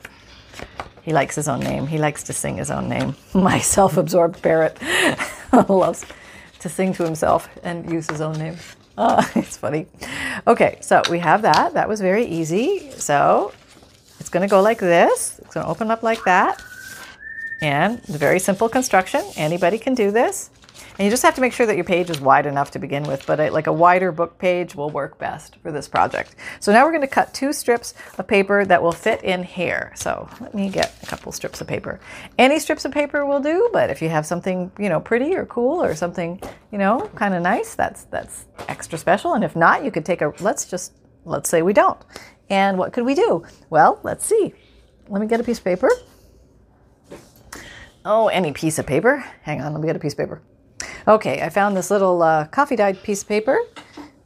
He 1.02 1.14
likes 1.14 1.36
his 1.36 1.48
own 1.48 1.62
name. 1.62 1.88
He 1.88 1.98
likes 1.98 2.24
to 2.24 2.34
sing 2.34 2.58
his 2.58 2.70
own 2.70 2.88
name. 2.88 3.16
My 3.34 3.60
self 3.60 3.98
absorbed 3.98 4.42
parrot 4.42 4.78
loves 5.70 6.06
to 6.60 6.70
sing 6.70 6.94
to 6.94 7.04
himself 7.04 7.50
and 7.64 7.92
use 7.92 8.10
his 8.10 8.22
own 8.22 8.38
name. 8.38 8.58
Oh, 8.98 9.28
it's 9.36 9.58
funny. 9.58 9.88
Okay, 10.46 10.78
so 10.82 11.02
we 11.10 11.20
have 11.20 11.42
that. 11.44 11.74
That 11.74 11.88
was 11.88 12.02
very 12.02 12.26
easy. 12.26 12.92
So 12.92 13.54
it's 14.20 14.30
going 14.30 14.48
to 14.48 14.52
go 14.52 14.62
like 14.62 14.80
this. 14.80 15.40
It's 15.40 15.54
going 15.54 15.66
to 15.66 15.72
open 15.72 15.90
up 15.90 16.04
like 16.04 16.24
that. 16.26 16.62
And 17.62 18.04
very 18.06 18.40
simple 18.40 18.70
construction. 18.70 19.24
Anybody 19.36 19.78
can 19.78 19.94
do 19.94 20.12
this. 20.12 20.50
And 20.98 21.06
you 21.06 21.12
just 21.12 21.24
have 21.24 21.36
to 21.36 21.42
make 21.42 21.54
sure 21.54 21.66
that 21.66 21.76
your 21.76 21.86
page 21.86 22.10
is 22.10 22.20
wide 22.20 22.46
enough 22.46 22.72
to 22.72 22.80
begin 22.80 23.04
with, 23.04 23.26
but 23.26 23.40
a, 23.40 23.50
like 23.50 23.68
a 23.68 23.74
wider 23.74 24.12
book 24.12 24.38
page 24.38 24.76
will 24.76 24.90
work 24.90 25.18
best 25.18 25.56
for 25.58 25.72
this 25.72 25.88
project. 25.88 26.36
So 26.60 26.72
now 26.72 26.86
we're 26.86 26.92
going 26.92 27.02
to 27.02 27.08
cut 27.08 27.34
two 27.34 27.54
strips 27.54 27.94
of 28.18 28.28
paper 28.28 28.66
that 28.66 28.82
will 28.82 28.92
fit 28.92 29.24
in 29.24 29.44
here. 29.44 29.94
So 29.96 30.30
let 30.40 30.54
me 30.54 30.70
get 30.70 30.94
a 31.02 31.06
couple 31.06 31.32
strips 31.32 31.62
of 31.62 31.68
paper. 31.68 32.00
Any 32.38 32.60
strips 32.60 32.86
of 32.86 32.92
paper 32.92 33.26
will 33.26 33.40
do, 33.40 33.70
but 33.72 33.90
if 33.90 34.02
you 34.02 34.10
have 34.10 34.26
something, 34.26 34.72
you 34.78 34.90
know, 34.90 35.00
pretty 35.00 35.36
or 35.36 35.46
cool 35.46 35.82
or 35.82 35.96
something, 35.96 36.42
you 36.72 36.78
know, 36.78 37.10
kind 37.16 37.34
of 37.34 37.42
nice, 37.42 37.74
that's 37.74 38.04
that's 38.06 38.46
extra 38.68 38.98
special. 38.98 39.34
And 39.34 39.44
if 39.44 39.56
not, 39.56 39.84
you 39.86 39.92
could 39.92 40.06
take 40.06 40.22
a 40.22 40.34
let's 40.40 40.66
just 40.66 40.94
let's 41.26 41.50
say 41.50 41.62
we 41.62 41.74
don't. 41.74 42.00
And 42.50 42.78
what 42.78 42.92
could 42.92 43.06
we 43.06 43.16
do? 43.16 43.44
Well, 43.70 44.00
let's 44.04 44.26
see. 44.26 44.54
Let 45.08 45.22
me 45.22 45.28
get 45.28 45.40
a 45.40 45.44
piece 45.44 45.60
of 45.60 45.64
paper. 45.64 45.90
Oh, 48.04 48.28
any 48.30 48.52
piece 48.52 48.80
of 48.80 48.88
paper. 48.88 49.24
Hang 49.44 49.62
on, 49.62 49.74
let 49.74 49.82
me 49.82 49.88
get 49.88 49.96
a 49.96 50.00
piece 50.00 50.14
of 50.14 50.20
paper. 50.20 50.42
Okay, 51.08 51.42
I 51.42 51.50
found 51.50 51.78
this 51.78 51.92
little 51.92 52.22
uh, 52.22 52.48
coffee 52.48 52.76
dyed 52.76 53.02
piece 53.04 53.22
of 53.22 53.28
paper. 53.28 53.60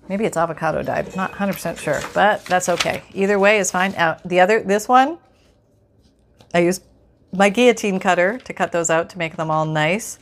Maybe 0.07 0.25
it's 0.25 0.37
avocado 0.37 0.83
dyed. 0.83 1.15
Not 1.15 1.31
100% 1.31 1.77
sure, 1.77 1.99
but 2.13 2.45
that's 2.45 2.69
okay. 2.69 3.03
Either 3.13 3.39
way 3.39 3.57
is 3.57 3.71
fine. 3.71 3.93
Uh, 3.95 4.19
the 4.23 4.39
other, 4.39 4.61
this 4.61 4.87
one, 4.87 5.17
I 6.53 6.59
used 6.59 6.83
my 7.33 7.49
guillotine 7.49 7.99
cutter 7.99 8.37
to 8.39 8.53
cut 8.53 8.71
those 8.71 8.89
out 8.89 9.09
to 9.09 9.17
make 9.17 9.35
them 9.35 9.51
all 9.51 9.65
nice. 9.65 10.19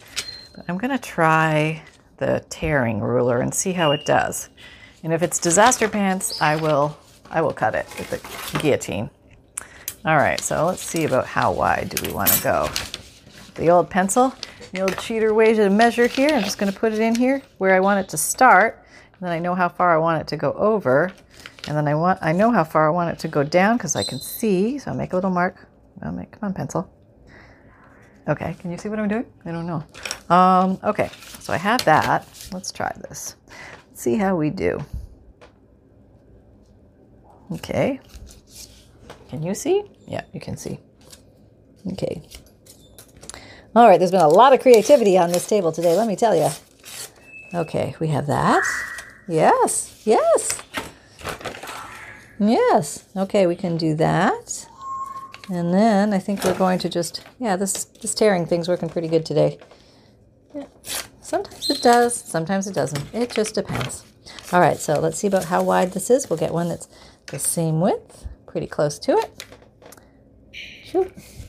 But 0.56 0.66
I'm 0.68 0.80
to 0.80 0.98
try 0.98 1.84
the 2.18 2.46
tearing 2.50 3.02
ruler 3.02 3.42
and 3.42 3.54
see 3.54 3.74
how 3.74 3.92
it 3.92 4.06
does. 4.06 4.50
And 5.04 5.14
if 5.14 5.22
it's 5.22 5.40
disaster 5.40 5.90
pants, 5.90 6.42
I 6.42 6.56
will 6.56 6.98
I 7.30 7.42
will 7.42 7.54
cut 7.54 7.74
it 7.74 7.88
with 7.98 8.10
the 8.10 8.60
guillotine. 8.60 9.10
All 10.06 10.18
right, 10.18 10.40
so 10.40 10.66
let's 10.66 10.84
see 10.84 11.06
about 11.06 11.26
how 11.26 11.52
wide 11.52 11.90
do 11.90 12.08
we 12.08 12.14
want 12.14 12.30
to 12.30 12.44
go. 12.44 12.70
The 13.56 13.70
old 13.70 13.90
pencil. 13.90 14.34
The 14.72 14.82
old 14.82 14.98
cheater 14.98 15.34
way 15.34 15.54
to 15.54 15.70
measure 15.70 16.08
here. 16.08 16.30
I'm 16.30 16.44
just 16.44 16.58
going 16.58 16.72
to 16.72 16.78
put 16.78 16.94
it 16.94 17.00
in 17.00 17.16
here 17.16 17.42
where 17.58 17.76
I 17.76 17.80
want 17.80 18.00
it 18.00 18.10
to 18.10 18.18
start. 18.18 18.84
And 19.14 19.22
then 19.22 19.32
I 19.32 19.40
know 19.40 19.56
how 19.56 19.70
far 19.70 19.94
I 19.94 19.98
want 19.98 20.22
it 20.22 20.28
to 20.30 20.38
go 20.38 20.54
over. 20.54 21.14
And 21.68 21.78
then 21.78 21.88
I 21.88 21.96
want 21.96 22.20
I 22.22 22.32
know 22.32 22.52
how 22.52 22.64
far 22.64 22.88
I 22.88 22.92
want 22.92 23.12
it 23.12 23.20
to 23.20 23.28
go 23.28 23.44
down 23.44 23.78
because 23.78 23.96
I 23.96 24.04
can 24.04 24.20
see. 24.20 24.80
So 24.80 24.92
I'll 24.92 24.98
make 24.98 25.14
a 25.14 25.16
little 25.16 25.30
mark. 25.32 25.68
I'll 26.02 26.12
make, 26.12 26.32
come 26.32 26.48
on, 26.48 26.54
pencil. 26.54 26.92
Okay, 28.28 28.56
can 28.60 28.72
you 28.72 28.78
see 28.78 28.90
what 28.90 29.00
I'm 29.00 29.08
doing? 29.08 29.26
I 29.46 29.52
don't 29.52 29.68
know. 29.68 29.84
Um, 30.34 30.80
okay, 30.84 31.10
so 31.40 31.54
I 31.54 31.58
have 31.58 31.84
that. 31.86 32.28
Let's 32.52 32.72
try 32.72 32.92
this. 33.10 33.36
Let's 33.90 34.02
see 34.02 34.16
how 34.16 34.36
we 34.36 34.50
do. 34.50 34.84
Okay. 37.52 38.00
Can 39.30 39.44
you 39.44 39.54
see? 39.54 39.84
Yeah, 40.08 40.24
you 40.34 40.40
can 40.40 40.58
see. 40.58 40.80
Okay. 41.92 42.22
All 43.76 43.88
right, 43.88 43.98
there's 43.98 44.12
been 44.12 44.22
a 44.22 44.28
lot 44.28 44.54
of 44.54 44.62
creativity 44.62 45.18
on 45.18 45.32
this 45.32 45.48
table 45.48 45.72
today, 45.72 45.96
let 45.96 46.08
me 46.08 46.16
tell 46.16 46.36
you. 46.36 46.50
Okay, 47.56 47.96
we 48.00 48.10
have 48.10 48.28
that. 48.28 48.64
Yes, 49.28 50.04
yes. 50.06 50.62
Yes. 52.40 53.06
Okay, 53.16 53.48
we 53.48 53.56
can 53.56 53.78
do 53.78 53.96
that. 53.96 54.68
And 55.50 55.74
then 55.74 56.14
I 56.14 56.20
think 56.20 56.44
we're 56.44 56.58
going 56.58 56.78
to 56.80 56.90
just, 56.90 57.24
yeah, 57.40 57.56
this, 57.56 57.86
this 57.86 58.14
tearing 58.14 58.46
thing's 58.46 58.68
working 58.68 58.90
pretty 58.90 59.08
good 59.08 59.26
today. 59.26 59.58
Yeah. 60.54 60.66
Sometimes 61.22 61.70
it 61.72 61.82
does, 61.82 62.14
sometimes 62.14 62.68
it 62.68 62.76
doesn't. 62.76 63.12
It 63.12 63.32
just 63.32 63.56
depends. 63.56 64.04
All 64.52 64.60
right, 64.60 64.78
so 64.78 65.00
let's 65.00 65.18
see 65.18 65.28
about 65.28 65.46
how 65.46 65.64
wide 65.64 65.94
this 65.94 66.12
is. 66.12 66.30
We'll 66.30 66.38
get 66.38 66.54
one 66.54 66.70
that's 66.70 66.88
the 67.28 67.40
same 67.40 67.82
width, 67.82 68.28
pretty 68.46 68.68
close 68.68 69.00
to 69.00 69.14
it. 69.14 69.46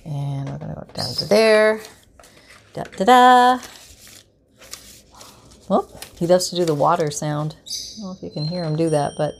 And 0.07 0.49
we're 0.49 0.59
going 0.59 0.75
to 0.75 0.81
go 0.81 0.87
down 0.95 1.14
to 1.16 1.28
there. 1.28 1.81
Da 2.75 2.83
da 2.83 3.04
da. 3.04 3.59
Well, 5.69 5.88
he 6.19 6.26
loves 6.26 6.50
to 6.50 6.57
do 6.57 6.64
the 6.64 6.75
water 6.75 7.11
sound. 7.11 7.54
I 7.57 7.69
don't 7.97 8.04
know 8.04 8.12
if 8.12 8.23
you 8.23 8.31
can 8.31 8.45
hear 8.45 8.64
him 8.64 8.75
do 8.75 8.90
that, 8.90 9.12
but 9.16 9.35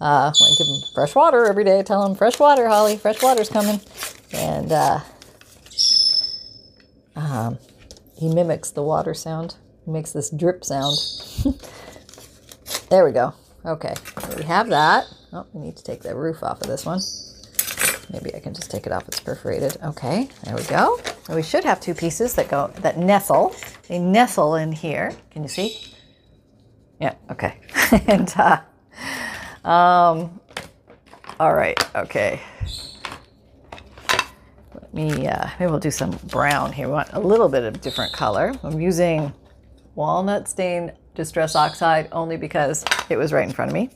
uh, 0.00 0.32
I 0.32 0.54
give 0.58 0.66
him 0.66 0.82
fresh 0.92 1.14
water 1.14 1.46
every 1.46 1.62
day. 1.62 1.78
I 1.78 1.82
Tell 1.82 2.04
him 2.04 2.16
fresh 2.16 2.40
water, 2.40 2.66
Holly. 2.68 2.96
Fresh 2.96 3.22
water's 3.22 3.48
coming, 3.48 3.80
and 4.32 4.72
uh, 4.72 5.00
um, 7.14 7.58
he 8.18 8.28
mimics 8.28 8.70
the 8.72 8.82
water 8.82 9.14
sound. 9.14 9.54
He 9.84 9.92
makes 9.92 10.12
this 10.12 10.30
drip 10.30 10.64
sound. 10.64 10.98
there 12.90 13.04
we 13.04 13.12
go. 13.12 13.32
Okay, 13.64 13.94
we 14.36 14.42
have 14.42 14.68
that. 14.70 15.04
Oh, 15.32 15.46
we 15.52 15.66
need 15.66 15.76
to 15.76 15.84
take 15.84 16.02
the 16.02 16.16
roof 16.16 16.42
off 16.42 16.60
of 16.60 16.66
this 16.66 16.84
one. 16.84 17.00
Maybe 18.12 18.34
I 18.34 18.40
can 18.40 18.54
just 18.54 18.70
take 18.70 18.86
it 18.86 18.92
off. 18.92 19.06
It's 19.08 19.20
perforated. 19.20 19.76
Okay, 19.82 20.28
there 20.44 20.56
we 20.56 20.62
go. 20.64 21.00
And 21.26 21.34
we 21.36 21.42
should 21.42 21.64
have 21.64 21.80
two 21.80 21.94
pieces 21.94 22.34
that 22.34 22.48
go 22.48 22.70
that 22.76 22.98
nestle. 22.98 23.54
They 23.88 23.98
nestle 23.98 24.54
in 24.56 24.72
here. 24.72 25.12
Can 25.30 25.42
you 25.42 25.48
see? 25.48 25.80
Yeah. 27.00 27.14
Okay. 27.30 27.58
and 28.06 28.32
uh, 28.36 28.60
um, 29.68 30.40
all 31.40 31.54
right. 31.54 31.78
Okay. 31.96 32.40
Let 34.74 34.94
me. 34.94 35.26
Uh, 35.26 35.48
maybe 35.58 35.70
we'll 35.70 35.80
do 35.80 35.90
some 35.90 36.12
brown 36.24 36.72
here. 36.72 36.86
We 36.86 36.92
want 36.92 37.10
a 37.12 37.20
little 37.20 37.48
bit 37.48 37.64
of 37.64 37.80
different 37.80 38.12
color. 38.12 38.54
I'm 38.62 38.80
using 38.80 39.32
walnut 39.94 40.48
stain 40.48 40.92
distress 41.14 41.56
oxide 41.56 42.08
only 42.12 42.36
because 42.36 42.84
it 43.08 43.16
was 43.16 43.32
right 43.32 43.46
in 43.46 43.52
front 43.52 43.70
of 43.70 43.74
me, 43.74 43.90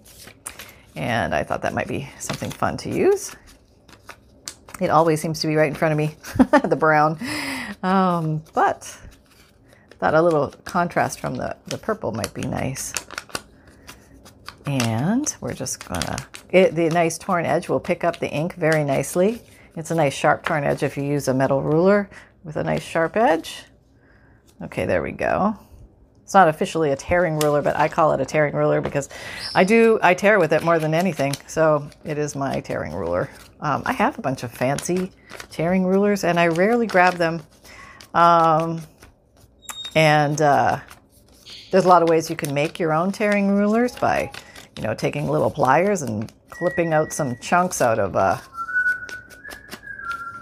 and 0.96 1.34
I 1.34 1.44
thought 1.44 1.62
that 1.62 1.74
might 1.74 1.88
be 1.88 2.08
something 2.18 2.50
fun 2.50 2.76
to 2.78 2.90
use. 2.90 3.36
It 4.80 4.90
always 4.90 5.20
seems 5.20 5.40
to 5.40 5.46
be 5.46 5.56
right 5.56 5.68
in 5.68 5.74
front 5.74 5.92
of 5.92 5.98
me, 5.98 6.16
the 6.68 6.76
brown. 6.76 7.18
Um, 7.82 8.42
but 8.54 8.98
thought 10.00 10.14
a 10.14 10.22
little 10.22 10.48
contrast 10.64 11.20
from 11.20 11.34
the, 11.34 11.54
the 11.66 11.76
purple 11.76 12.12
might 12.12 12.32
be 12.32 12.42
nice. 12.42 12.94
And 14.64 15.34
we're 15.40 15.52
just 15.52 15.86
gonna, 15.86 16.16
it, 16.48 16.74
the 16.74 16.88
nice 16.88 17.18
torn 17.18 17.44
edge 17.44 17.68
will 17.68 17.80
pick 17.80 18.02
up 18.02 18.18
the 18.18 18.30
ink 18.30 18.54
very 18.54 18.82
nicely. 18.82 19.42
It's 19.76 19.90
a 19.90 19.94
nice 19.94 20.14
sharp 20.14 20.44
torn 20.44 20.64
edge 20.64 20.82
if 20.82 20.96
you 20.96 21.04
use 21.04 21.28
a 21.28 21.34
metal 21.34 21.62
ruler 21.62 22.08
with 22.44 22.56
a 22.56 22.64
nice 22.64 22.82
sharp 22.82 23.16
edge. 23.16 23.64
Okay, 24.62 24.86
there 24.86 25.02
we 25.02 25.12
go. 25.12 25.56
It's 26.30 26.34
not 26.36 26.46
officially 26.46 26.92
a 26.92 26.96
tearing 26.96 27.40
ruler, 27.40 27.60
but 27.60 27.76
I 27.76 27.88
call 27.88 28.12
it 28.12 28.20
a 28.20 28.24
tearing 28.24 28.54
ruler 28.54 28.80
because 28.80 29.08
I 29.52 29.64
do, 29.64 29.98
I 30.00 30.14
tear 30.14 30.38
with 30.38 30.52
it 30.52 30.62
more 30.62 30.78
than 30.78 30.94
anything. 30.94 31.32
So 31.48 31.90
it 32.04 32.18
is 32.18 32.36
my 32.36 32.60
tearing 32.60 32.94
ruler. 32.94 33.28
Um, 33.58 33.82
I 33.84 33.92
have 33.94 34.16
a 34.16 34.22
bunch 34.22 34.44
of 34.44 34.52
fancy 34.52 35.10
tearing 35.50 35.84
rulers 35.84 36.22
and 36.22 36.38
I 36.38 36.46
rarely 36.46 36.86
grab 36.86 37.14
them. 37.14 37.42
Um, 38.14 38.80
and 39.96 40.40
uh, 40.40 40.78
there's 41.72 41.84
a 41.84 41.88
lot 41.88 42.00
of 42.04 42.08
ways 42.08 42.30
you 42.30 42.36
can 42.36 42.54
make 42.54 42.78
your 42.78 42.92
own 42.92 43.10
tearing 43.10 43.48
rulers 43.48 43.96
by, 43.96 44.30
you 44.76 44.84
know, 44.84 44.94
taking 44.94 45.28
little 45.28 45.50
pliers 45.50 46.02
and 46.02 46.32
clipping 46.48 46.92
out 46.92 47.12
some 47.12 47.36
chunks 47.40 47.82
out 47.82 47.98
of 47.98 48.14
a 48.14 48.40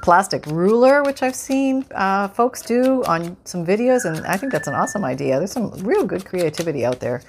plastic 0.02 0.46
ruler, 0.46 1.02
which 1.02 1.22
I've 1.22 1.34
seen 1.34 1.84
uh, 1.94 2.28
folks 2.28 2.62
do 2.62 3.02
on 3.04 3.36
some 3.44 3.64
videos, 3.66 4.04
and 4.04 4.26
I 4.26 4.36
think 4.36 4.52
that's 4.52 4.68
an 4.68 4.74
awesome 4.74 5.04
idea. 5.04 5.38
There's 5.38 5.52
some 5.52 5.70
real 5.84 6.04
good 6.04 6.24
creativity 6.24 6.84
out 6.84 7.00
there. 7.00 7.22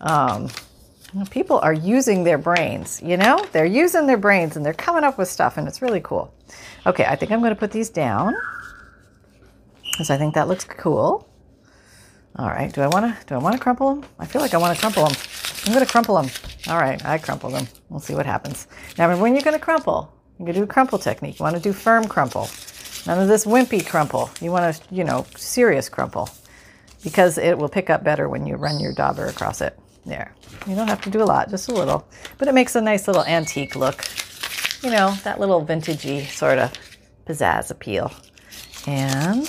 Um, 0.00 0.48
people 1.30 1.58
are 1.58 1.72
using 1.72 2.24
their 2.24 2.38
brains, 2.38 3.00
you 3.02 3.16
know? 3.16 3.44
They're 3.52 3.66
using 3.66 4.06
their 4.06 4.16
brains 4.16 4.56
and 4.56 4.64
they're 4.64 4.72
coming 4.72 5.04
up 5.04 5.18
with 5.18 5.28
stuff, 5.28 5.56
and 5.56 5.68
it's 5.68 5.82
really 5.82 6.00
cool. 6.00 6.32
Okay, 6.86 7.04
I 7.04 7.16
think 7.16 7.30
I'm 7.32 7.40
going 7.40 7.54
to 7.54 7.58
put 7.58 7.70
these 7.70 7.90
down 7.90 8.34
because 9.92 10.10
I 10.10 10.16
think 10.16 10.34
that 10.34 10.48
looks 10.48 10.64
cool. 10.64 11.28
All 12.36 12.48
right, 12.48 12.72
do 12.72 12.80
I 12.80 12.88
want 12.88 13.04
to 13.04 13.26
do 13.26 13.34
I 13.34 13.38
want 13.38 13.54
to 13.56 13.60
crumple 13.60 13.94
them? 13.94 14.04
I 14.18 14.24
feel 14.24 14.40
like 14.40 14.54
I 14.54 14.56
want 14.56 14.74
to 14.74 14.80
crumple 14.80 15.04
them. 15.04 15.14
I'm 15.66 15.74
going 15.74 15.84
to 15.84 15.90
crumple 15.90 16.20
them. 16.20 16.30
All 16.68 16.78
right, 16.78 17.04
I 17.04 17.18
crumple 17.18 17.50
them. 17.50 17.68
We'll 17.90 18.00
see 18.00 18.14
what 18.14 18.24
happens. 18.24 18.66
Now, 18.96 19.14
when 19.20 19.34
you're 19.34 19.44
going 19.44 19.58
to 19.58 19.62
crumple, 19.62 20.11
going 20.38 20.52
to 20.52 20.60
do 20.60 20.64
a 20.64 20.66
crumple 20.66 20.98
technique. 20.98 21.38
You 21.38 21.44
want 21.44 21.56
to 21.56 21.62
do 21.62 21.72
firm 21.72 22.06
crumple. 22.06 22.48
None 23.06 23.18
of 23.18 23.28
this 23.28 23.44
wimpy 23.44 23.86
crumple. 23.86 24.30
You 24.40 24.50
want 24.50 24.74
to, 24.74 24.94
you 24.94 25.04
know, 25.04 25.26
serious 25.36 25.88
crumple 25.88 26.28
because 27.02 27.38
it 27.38 27.58
will 27.58 27.68
pick 27.68 27.90
up 27.90 28.04
better 28.04 28.28
when 28.28 28.46
you 28.46 28.56
run 28.56 28.80
your 28.80 28.92
dauber 28.92 29.26
across 29.26 29.60
it. 29.60 29.78
There. 30.04 30.34
You 30.66 30.74
don't 30.74 30.88
have 30.88 31.00
to 31.02 31.10
do 31.10 31.22
a 31.22 31.24
lot, 31.24 31.48
just 31.48 31.68
a 31.68 31.72
little. 31.72 32.08
But 32.38 32.48
it 32.48 32.54
makes 32.54 32.74
a 32.74 32.80
nice 32.80 33.06
little 33.06 33.24
antique 33.24 33.76
look. 33.76 34.04
You 34.82 34.90
know, 34.90 35.14
that 35.22 35.38
little 35.38 35.64
vintagey 35.64 36.26
sort 36.26 36.58
of 36.58 36.72
pizzazz 37.24 37.70
appeal. 37.70 38.10
And 38.88 39.46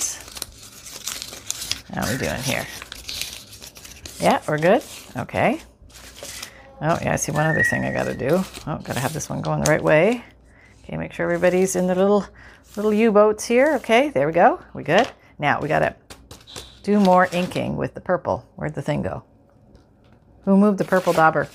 how 1.92 2.06
are 2.06 2.12
we 2.12 2.18
doing 2.18 2.40
here? 2.42 2.66
Yeah, 4.20 4.40
we're 4.46 4.58
good? 4.58 4.84
Okay. 5.16 5.60
Oh, 6.80 6.98
yeah, 7.02 7.14
I 7.14 7.16
see 7.16 7.32
one 7.32 7.46
other 7.46 7.64
thing 7.64 7.84
I 7.84 7.92
got 7.92 8.04
to 8.04 8.16
do. 8.16 8.44
Oh, 8.66 8.78
got 8.78 8.94
to 8.94 9.00
have 9.00 9.12
this 9.12 9.28
one 9.28 9.42
going 9.42 9.62
the 9.62 9.70
right 9.70 9.82
way. 9.82 10.24
Okay, 10.84 10.98
make 10.98 11.14
sure 11.14 11.24
everybody's 11.24 11.76
in 11.76 11.86
the 11.86 11.94
little 11.94 12.26
little 12.76 12.92
U-boats 12.92 13.46
here. 13.46 13.74
Okay, 13.76 14.10
there 14.10 14.26
we 14.26 14.34
go. 14.34 14.60
We 14.74 14.82
good? 14.82 15.10
Now 15.38 15.58
we 15.58 15.66
got 15.66 15.78
to 15.78 15.96
do 16.82 17.00
more 17.00 17.26
inking 17.32 17.76
with 17.76 17.94
the 17.94 18.02
purple. 18.02 18.46
Where'd 18.56 18.74
the 18.74 18.82
thing 18.82 19.00
go? 19.00 19.24
Who 20.44 20.58
moved 20.58 20.76
the 20.76 20.84
purple 20.84 21.14
dauber? 21.14 21.48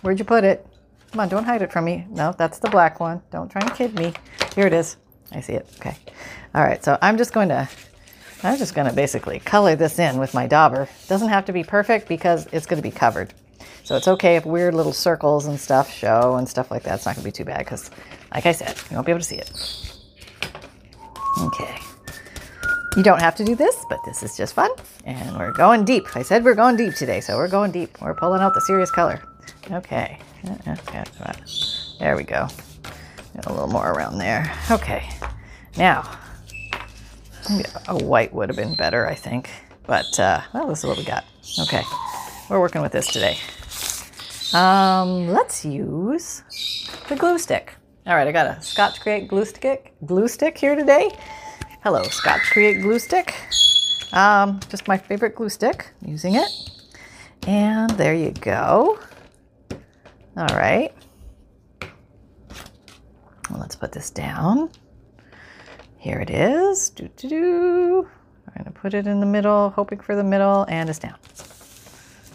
Where'd 0.00 0.18
you 0.18 0.24
put 0.24 0.44
it? 0.44 0.66
Come 1.10 1.20
on, 1.20 1.28
don't 1.28 1.44
hide 1.44 1.60
it 1.60 1.70
from 1.70 1.84
me. 1.84 2.06
No, 2.08 2.34
that's 2.36 2.58
the 2.58 2.70
black 2.70 3.00
one. 3.00 3.20
Don't 3.30 3.50
try 3.50 3.60
and 3.60 3.74
kid 3.74 3.94
me. 3.94 4.14
Here 4.54 4.66
it 4.66 4.72
is. 4.72 4.96
I 5.32 5.40
see 5.40 5.52
it. 5.52 5.68
Okay. 5.78 5.96
All 6.54 6.62
right, 6.64 6.82
so 6.82 6.96
I'm 7.02 7.18
just 7.18 7.34
going 7.34 7.50
to 7.50 7.68
I'm 8.42 8.56
just 8.56 8.74
going 8.74 8.88
to 8.88 8.94
basically 8.94 9.40
color 9.40 9.76
this 9.76 9.98
in 9.98 10.16
with 10.16 10.32
my 10.32 10.46
dauber. 10.46 10.88
Doesn't 11.08 11.28
have 11.28 11.44
to 11.46 11.52
be 11.52 11.64
perfect 11.64 12.08
because 12.08 12.46
it's 12.52 12.66
going 12.66 12.80
to 12.80 12.88
be 12.88 12.94
covered. 12.94 13.34
So 13.88 13.96
it's 13.96 14.06
okay 14.06 14.36
if 14.36 14.44
weird 14.44 14.74
little 14.74 14.92
circles 14.92 15.46
and 15.46 15.58
stuff 15.58 15.90
show 15.90 16.34
and 16.34 16.46
stuff 16.46 16.70
like 16.70 16.82
that. 16.82 16.96
It's 16.96 17.06
not 17.06 17.14
going 17.14 17.22
to 17.22 17.26
be 17.26 17.32
too 17.32 17.46
bad 17.46 17.60
because, 17.60 17.90
like 18.34 18.44
I 18.44 18.52
said, 18.52 18.76
you 18.90 18.96
won't 18.96 19.06
be 19.06 19.12
able 19.12 19.20
to 19.20 19.26
see 19.26 19.36
it. 19.36 19.50
Okay. 21.40 21.74
You 22.98 23.02
don't 23.02 23.22
have 23.22 23.34
to 23.36 23.46
do 23.46 23.54
this, 23.54 23.74
but 23.88 23.98
this 24.04 24.22
is 24.22 24.36
just 24.36 24.52
fun. 24.52 24.70
And 25.06 25.38
we're 25.38 25.52
going 25.52 25.86
deep. 25.86 26.14
I 26.14 26.20
said 26.20 26.44
we're 26.44 26.54
going 26.54 26.76
deep 26.76 26.96
today, 26.96 27.22
so 27.22 27.38
we're 27.38 27.48
going 27.48 27.72
deep. 27.72 27.98
We're 28.02 28.12
pulling 28.12 28.42
out 28.42 28.52
the 28.52 28.60
serious 28.60 28.90
color. 28.90 29.22
Okay. 29.70 30.18
There 31.98 32.14
we 32.14 32.24
go. 32.24 32.46
a 33.46 33.50
little 33.50 33.68
more 33.68 33.90
around 33.90 34.18
there. 34.18 34.54
Okay. 34.70 35.08
Now, 35.78 36.02
a 37.88 37.96
white 37.96 38.34
would 38.34 38.50
have 38.50 38.56
been 38.56 38.74
better, 38.74 39.06
I 39.06 39.14
think. 39.14 39.48
But, 39.86 40.20
uh, 40.20 40.42
well, 40.52 40.68
this 40.68 40.80
is 40.80 40.84
what 40.84 40.98
we 40.98 41.04
got. 41.04 41.24
Okay. 41.58 41.84
We're 42.50 42.60
working 42.60 42.82
with 42.82 42.92
this 42.92 43.06
today. 43.06 43.38
Um, 44.54 45.28
let's 45.28 45.64
use 45.64 46.42
the 47.08 47.16
glue 47.16 47.38
stick. 47.38 47.74
All 48.06 48.14
right, 48.14 48.26
I 48.26 48.32
got 48.32 48.46
a 48.46 48.62
Scotch 48.62 49.00
Create 49.00 49.28
glue 49.28 49.44
stick, 49.44 49.92
glue 50.06 50.26
stick 50.26 50.56
here 50.56 50.74
today. 50.74 51.10
Hello, 51.82 52.02
Scotch 52.04 52.50
Create 52.50 52.80
glue 52.80 52.98
stick. 52.98 53.34
Um, 54.14 54.58
just 54.70 54.88
my 54.88 54.96
favorite 54.96 55.34
glue 55.34 55.50
stick, 55.50 55.92
using 56.00 56.36
it. 56.36 56.48
And 57.46 57.90
there 57.90 58.14
you 58.14 58.30
go. 58.30 58.98
All 60.36 60.56
right. 60.56 60.94
Well, 63.50 63.60
let's 63.60 63.76
put 63.76 63.92
this 63.92 64.08
down. 64.08 64.70
Here 65.98 66.20
it 66.20 66.30
is. 66.30 66.88
Doo 66.90 67.08
-doo 67.08 67.28
-doo. 67.28 68.08
I'm 68.46 68.64
going 68.64 68.72
to 68.72 68.80
put 68.80 68.94
it 68.94 69.06
in 69.06 69.20
the 69.20 69.26
middle, 69.26 69.70
hoping 69.70 70.00
for 70.00 70.16
the 70.16 70.24
middle, 70.24 70.64
and 70.68 70.88
it's 70.88 70.98
down. 70.98 71.18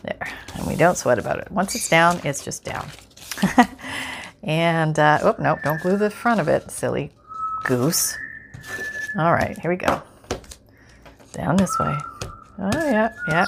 There. 0.03 0.27
And 0.55 0.67
we 0.67 0.75
don't 0.75 0.97
sweat 0.97 1.17
about 1.17 1.39
it. 1.39 1.51
Once 1.51 1.75
it's 1.75 1.89
down, 1.89 2.19
it's 2.23 2.43
just 2.43 2.63
down. 2.63 2.87
and, 4.43 4.97
uh, 4.99 5.19
oh, 5.23 5.35
no, 5.39 5.57
don't 5.63 5.81
glue 5.81 5.97
the 5.97 6.09
front 6.09 6.39
of 6.39 6.47
it, 6.47 6.69
silly 6.69 7.11
goose. 7.63 8.17
All 9.17 9.33
right, 9.33 9.57
here 9.57 9.71
we 9.71 9.77
go. 9.77 10.01
Down 11.31 11.55
this 11.55 11.77
way. 11.79 11.95
Oh, 12.59 12.69
yeah, 12.73 13.13
yeah. 13.27 13.45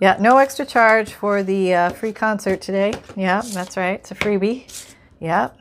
Yeah, 0.00 0.16
no 0.20 0.38
extra 0.38 0.66
charge 0.66 1.12
for 1.12 1.42
the 1.42 1.74
uh, 1.74 1.90
free 1.90 2.12
concert 2.12 2.60
today. 2.60 2.94
Yeah, 3.16 3.42
that's 3.52 3.76
right. 3.76 4.00
It's 4.00 4.10
a 4.10 4.14
freebie. 4.14 4.66
Yep. 5.20 5.58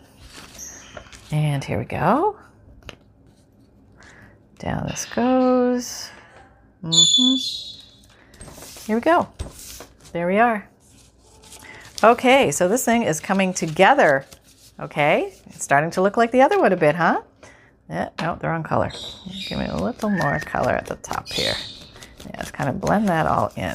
And 1.32 1.64
here 1.64 1.80
we 1.80 1.86
go. 1.86 2.38
Down 4.60 4.88
this 4.88 5.06
goes. 5.06 6.10
Mm-hmm. 6.84 7.36
Here 8.86 8.96
we 8.96 9.02
go. 9.02 9.28
There 10.14 10.28
we 10.28 10.38
are. 10.38 10.70
Okay, 12.04 12.52
so 12.52 12.68
this 12.68 12.86
thing 12.86 13.02
is 13.02 13.20
coming 13.20 13.52
together. 13.52 14.26
Okay, 14.80 15.34
it's 15.48 15.64
starting 15.64 15.90
to 15.92 16.04
look 16.04 16.18
like 16.18 16.30
the 16.30 16.42
other 16.42 16.60
one 16.60 16.72
a 16.72 16.78
bit, 16.78 16.96
huh? 16.96 17.24
Yeah, 17.90 18.10
no, 18.22 18.36
the 18.36 18.48
wrong 18.48 18.62
color. 18.62 18.92
Give 19.50 19.58
me 19.58 19.66
a 19.66 19.76
little 19.76 20.12
more 20.12 20.40
color 20.42 20.72
at 20.72 20.86
the 20.86 20.98
top 20.98 21.28
here. 21.30 21.56
Yeah, 22.30 22.38
just 22.38 22.54
kind 22.54 22.70
of 22.70 22.80
blend 22.80 23.08
that 23.08 23.26
all 23.26 23.52
in. 23.56 23.74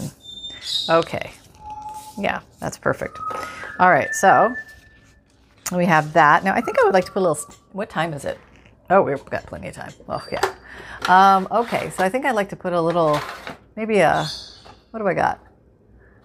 Okay. 0.89 1.33
Yeah, 2.17 2.41
that's 2.61 2.79
perfect. 2.79 3.19
All 3.81 3.91
right, 3.91 4.15
so 4.15 4.55
we 5.73 5.87
have 5.87 6.13
that. 6.13 6.45
Now, 6.45 6.55
I 6.55 6.61
think 6.61 6.79
I 6.81 6.85
would 6.85 6.95
like 6.95 7.07
to 7.07 7.13
put 7.13 7.19
a 7.19 7.27
little. 7.31 7.55
What 7.73 7.91
time 7.91 8.13
is 8.13 8.25
it? 8.25 8.39
Oh, 8.91 9.03
we've 9.03 9.25
got 9.25 9.45
plenty 9.47 9.69
of 9.69 9.75
time. 9.75 9.93
Oh, 10.09 10.25
yeah. 10.31 10.55
Um, 11.09 11.49
okay, 11.51 11.91
so 11.91 12.05
I 12.05 12.09
think 12.09 12.25
I'd 12.25 12.37
like 12.37 12.51
to 12.51 12.57
put 12.57 12.73
a 12.73 12.81
little, 12.81 13.21
maybe 13.75 13.99
a. 13.99 14.25
What 14.93 15.01
do 15.01 15.09
I 15.09 15.15
got? 15.15 15.48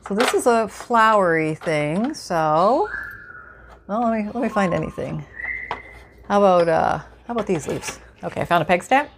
So 0.05 0.13
this 0.15 0.33
is 0.33 0.48
a 0.48 0.67
flowery 0.67 1.55
thing. 1.55 2.13
So, 2.13 2.89
well, 3.88 4.01
let 4.01 4.25
me 4.25 4.29
let 4.33 4.43
me 4.43 4.50
find 4.50 4.74
anything. 4.74 5.25
How 6.27 6.43
about 6.43 6.67
uh, 6.67 6.98
how 6.98 7.33
about 7.33 7.48
these 7.48 7.67
leaves? 7.67 8.00
Okay, 8.22 8.41
I 8.41 8.45
found 8.45 8.62
a 8.62 8.65
peg 8.65 8.83
stamp. 8.83 9.10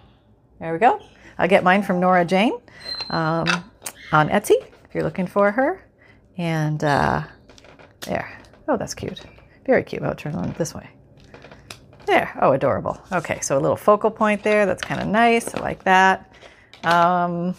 There 0.60 0.72
we 0.72 0.78
go. 0.78 1.02
I'll 1.40 1.48
get 1.48 1.64
mine 1.64 1.82
from 1.82 2.00
Nora 2.00 2.24
Jane 2.24 2.54
um, 3.10 3.48
on 4.12 4.30
Etsy 4.30 4.62
if 4.62 4.94
you're 4.94 5.04
looking 5.04 5.26
for 5.26 5.52
her. 5.52 5.84
And 6.38 6.84
uh, 6.84 7.24
there. 8.02 8.40
Oh, 8.68 8.78
that's 8.78 8.94
cute. 8.94 9.22
Very 9.66 9.84
cute. 9.84 10.04
I'll 10.04 10.16
turn 10.16 10.36
on 10.36 10.54
this 10.54 10.76
way. 10.76 10.88
There. 12.06 12.38
Oh, 12.42 12.52
adorable. 12.52 13.02
Okay, 13.12 13.40
so 13.42 13.58
a 13.58 13.60
little 13.60 13.76
focal 13.76 14.12
point 14.12 14.44
there. 14.44 14.68
That's 14.68 14.84
kind 14.84 15.02
of 15.02 15.08
nice. 15.08 15.54
I 15.56 15.62
like 15.62 15.84
that. 15.86 16.32
Um, 16.84 17.56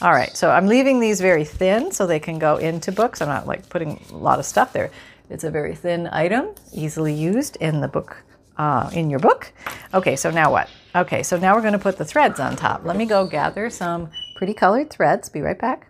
all 0.00 0.12
right, 0.12 0.36
so 0.36 0.50
I'm 0.50 0.66
leaving 0.66 1.00
these 1.00 1.20
very 1.20 1.44
thin 1.44 1.90
so 1.90 2.06
they 2.06 2.20
can 2.20 2.38
go 2.38 2.56
into 2.56 2.92
books. 2.92 3.20
I'm 3.20 3.28
not 3.28 3.46
like 3.46 3.68
putting 3.68 4.00
a 4.10 4.16
lot 4.16 4.38
of 4.38 4.44
stuff 4.44 4.72
there. 4.72 4.90
It's 5.30 5.44
a 5.44 5.50
very 5.50 5.74
thin 5.74 6.08
item, 6.12 6.54
easily 6.72 7.12
used 7.12 7.56
in 7.56 7.80
the 7.80 7.88
book, 7.88 8.22
uh, 8.56 8.90
in 8.92 9.10
your 9.10 9.18
book. 9.18 9.52
Okay, 9.92 10.16
so 10.16 10.30
now 10.30 10.50
what? 10.52 10.68
Okay, 10.94 11.22
so 11.22 11.36
now 11.36 11.54
we're 11.54 11.62
going 11.62 11.72
to 11.72 11.78
put 11.78 11.98
the 11.98 12.04
threads 12.04 12.40
on 12.40 12.56
top. 12.56 12.84
Let 12.84 12.96
me 12.96 13.06
go 13.06 13.26
gather 13.26 13.70
some 13.70 14.10
pretty 14.36 14.54
colored 14.54 14.88
threads. 14.90 15.28
Be 15.28 15.40
right 15.40 15.58
back. 15.58 15.88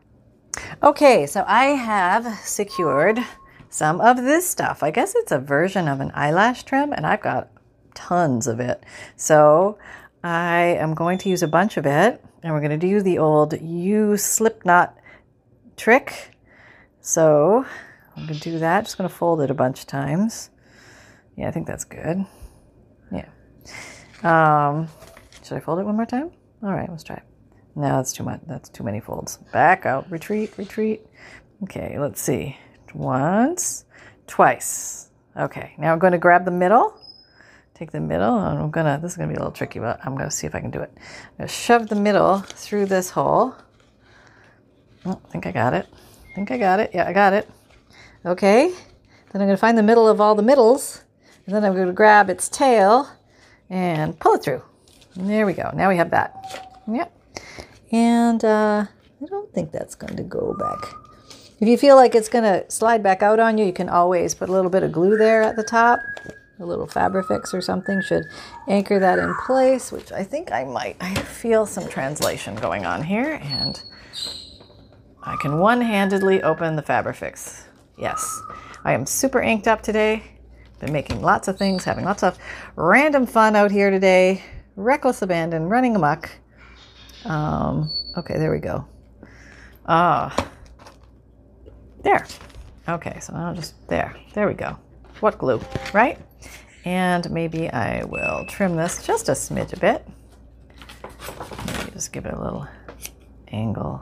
Okay, 0.82 1.26
so 1.26 1.44
I 1.46 1.66
have 1.66 2.38
secured 2.40 3.20
some 3.68 4.00
of 4.00 4.16
this 4.16 4.48
stuff. 4.48 4.82
I 4.82 4.90
guess 4.90 5.14
it's 5.14 5.32
a 5.32 5.38
version 5.38 5.86
of 5.86 6.00
an 6.00 6.10
eyelash 6.14 6.64
trim, 6.64 6.92
and 6.92 7.06
I've 7.06 7.20
got 7.20 7.50
tons 7.94 8.46
of 8.46 8.58
it. 8.58 8.82
So 9.16 9.78
I 10.24 10.76
am 10.80 10.94
going 10.94 11.18
to 11.18 11.28
use 11.28 11.42
a 11.42 11.48
bunch 11.48 11.76
of 11.76 11.86
it, 11.86 12.24
and 12.42 12.52
we're 12.52 12.60
going 12.60 12.78
to 12.78 12.86
do 12.86 13.02
the 13.02 13.18
old 13.18 13.60
U 13.60 14.16
slip 14.16 14.64
knot 14.64 14.96
trick. 15.76 16.34
So 17.00 17.64
I'm 18.16 18.26
going 18.26 18.38
to 18.38 18.50
do 18.50 18.58
that. 18.58 18.84
Just 18.84 18.98
going 18.98 19.08
to 19.08 19.14
fold 19.14 19.40
it 19.40 19.50
a 19.50 19.54
bunch 19.54 19.80
of 19.80 19.86
times. 19.86 20.50
Yeah, 21.36 21.48
I 21.48 21.50
think 21.50 21.66
that's 21.66 21.84
good. 21.84 22.24
Yeah. 23.12 23.28
Um, 24.22 24.88
should 25.44 25.56
I 25.56 25.60
fold 25.60 25.78
it 25.78 25.84
one 25.84 25.96
more 25.96 26.06
time? 26.06 26.30
All 26.62 26.72
right, 26.72 26.88
let's 26.90 27.04
try. 27.04 27.22
No, 27.76 27.96
that's 27.96 28.12
too 28.12 28.24
much. 28.24 28.40
That's 28.46 28.68
too 28.68 28.82
many 28.82 29.00
folds. 29.00 29.38
Back 29.52 29.86
out, 29.86 30.10
retreat, 30.10 30.52
retreat. 30.58 31.06
Okay, 31.62 31.98
let's 31.98 32.20
see. 32.20 32.56
Once, 32.92 33.84
twice. 34.26 35.10
Okay, 35.36 35.74
now 35.78 35.92
I'm 35.92 36.00
going 36.00 36.12
to 36.12 36.18
grab 36.18 36.44
the 36.44 36.50
middle. 36.50 36.98
Take 37.78 37.92
the 37.92 38.00
middle, 38.00 38.36
and 38.38 38.58
I'm 38.58 38.70
gonna. 38.70 38.98
This 39.00 39.12
is 39.12 39.16
gonna 39.16 39.28
be 39.28 39.34
a 39.34 39.38
little 39.38 39.52
tricky, 39.52 39.78
but 39.78 40.00
I'm 40.04 40.16
gonna 40.16 40.32
see 40.32 40.48
if 40.48 40.54
I 40.56 40.60
can 40.60 40.70
do 40.70 40.80
it. 40.80 40.90
I'm 40.96 41.36
gonna 41.38 41.48
shove 41.48 41.88
the 41.88 41.94
middle 41.94 42.40
through 42.40 42.86
this 42.86 43.10
hole. 43.10 43.54
Oh, 45.06 45.20
I 45.24 45.28
think 45.30 45.46
I 45.46 45.52
got 45.52 45.74
it. 45.74 45.86
I 46.30 46.34
think 46.34 46.50
I 46.50 46.58
got 46.58 46.80
it. 46.80 46.90
Yeah, 46.92 47.06
I 47.06 47.12
got 47.12 47.34
it. 47.34 47.48
Okay. 48.26 48.74
Then 49.32 49.42
I'm 49.42 49.46
gonna 49.46 49.56
find 49.56 49.78
the 49.78 49.82
middle 49.84 50.08
of 50.08 50.20
all 50.20 50.34
the 50.34 50.42
middles, 50.42 51.04
and 51.46 51.54
then 51.54 51.64
I'm 51.64 51.76
gonna 51.76 51.92
grab 51.92 52.28
its 52.28 52.48
tail 52.48 53.08
and 53.70 54.18
pull 54.18 54.34
it 54.34 54.42
through. 54.42 54.62
And 55.14 55.30
there 55.30 55.46
we 55.46 55.52
go. 55.52 55.70
Now 55.72 55.88
we 55.88 55.96
have 55.98 56.10
that. 56.10 56.82
Yep. 56.90 57.12
And 57.92 58.44
uh, 58.44 58.86
I 59.22 59.26
don't 59.26 59.52
think 59.52 59.72
that's 59.72 59.94
going 59.94 60.16
to 60.16 60.22
go 60.22 60.54
back. 60.58 60.94
If 61.60 61.68
you 61.68 61.76
feel 61.76 61.96
like 61.96 62.14
it's 62.14 62.28
going 62.28 62.44
to 62.44 62.70
slide 62.70 63.02
back 63.02 63.22
out 63.22 63.40
on 63.40 63.58
you, 63.58 63.64
you 63.64 63.72
can 63.72 63.88
always 63.88 64.34
put 64.34 64.48
a 64.48 64.52
little 64.52 64.70
bit 64.70 64.82
of 64.82 64.92
glue 64.92 65.16
there 65.16 65.42
at 65.42 65.56
the 65.56 65.64
top. 65.64 66.00
A 66.60 66.66
little 66.66 66.88
Fabrifix 66.88 67.54
or 67.54 67.60
something 67.60 68.02
should 68.02 68.24
anchor 68.66 68.98
that 68.98 69.20
in 69.20 69.32
place, 69.46 69.92
which 69.92 70.10
I 70.10 70.24
think 70.24 70.50
I 70.50 70.64
might. 70.64 70.96
I 71.00 71.14
feel 71.14 71.66
some 71.66 71.88
translation 71.88 72.56
going 72.56 72.84
on 72.84 73.04
here, 73.04 73.38
and 73.42 73.80
I 75.22 75.36
can 75.36 75.58
one 75.58 75.80
handedly 75.80 76.42
open 76.42 76.74
the 76.74 76.82
Fabrifix. 76.82 77.62
Yes, 77.96 78.40
I 78.84 78.92
am 78.92 79.06
super 79.06 79.40
inked 79.40 79.68
up 79.68 79.82
today. 79.82 80.22
Been 80.80 80.92
making 80.92 81.22
lots 81.22 81.46
of 81.46 81.58
things, 81.58 81.84
having 81.84 82.04
lots 82.04 82.22
of 82.24 82.38
random 82.74 83.26
fun 83.26 83.54
out 83.54 83.70
here 83.70 83.90
today. 83.90 84.42
Reckless 84.74 85.22
abandon, 85.22 85.64
running 85.68 85.94
amok. 85.94 86.30
Um, 87.24 87.90
okay, 88.16 88.36
there 88.38 88.50
we 88.50 88.58
go. 88.58 88.86
Ah, 89.86 90.34
uh, 90.34 90.44
there. 92.02 92.26
Okay, 92.88 93.18
so 93.20 93.34
I'll 93.34 93.54
just, 93.54 93.74
there, 93.88 94.16
there 94.34 94.48
we 94.48 94.54
go. 94.54 94.76
What 95.20 95.38
glue, 95.38 95.60
right? 95.92 96.18
And 96.88 97.30
maybe 97.30 97.68
I 97.68 98.02
will 98.04 98.46
trim 98.46 98.74
this 98.74 99.04
just 99.06 99.28
a 99.28 99.32
smidge 99.32 99.74
a 99.74 99.78
bit. 99.78 100.08
Maybe 101.66 101.90
just 101.90 102.14
give 102.14 102.24
it 102.24 102.32
a 102.32 102.42
little 102.42 102.66
angle. 103.48 104.00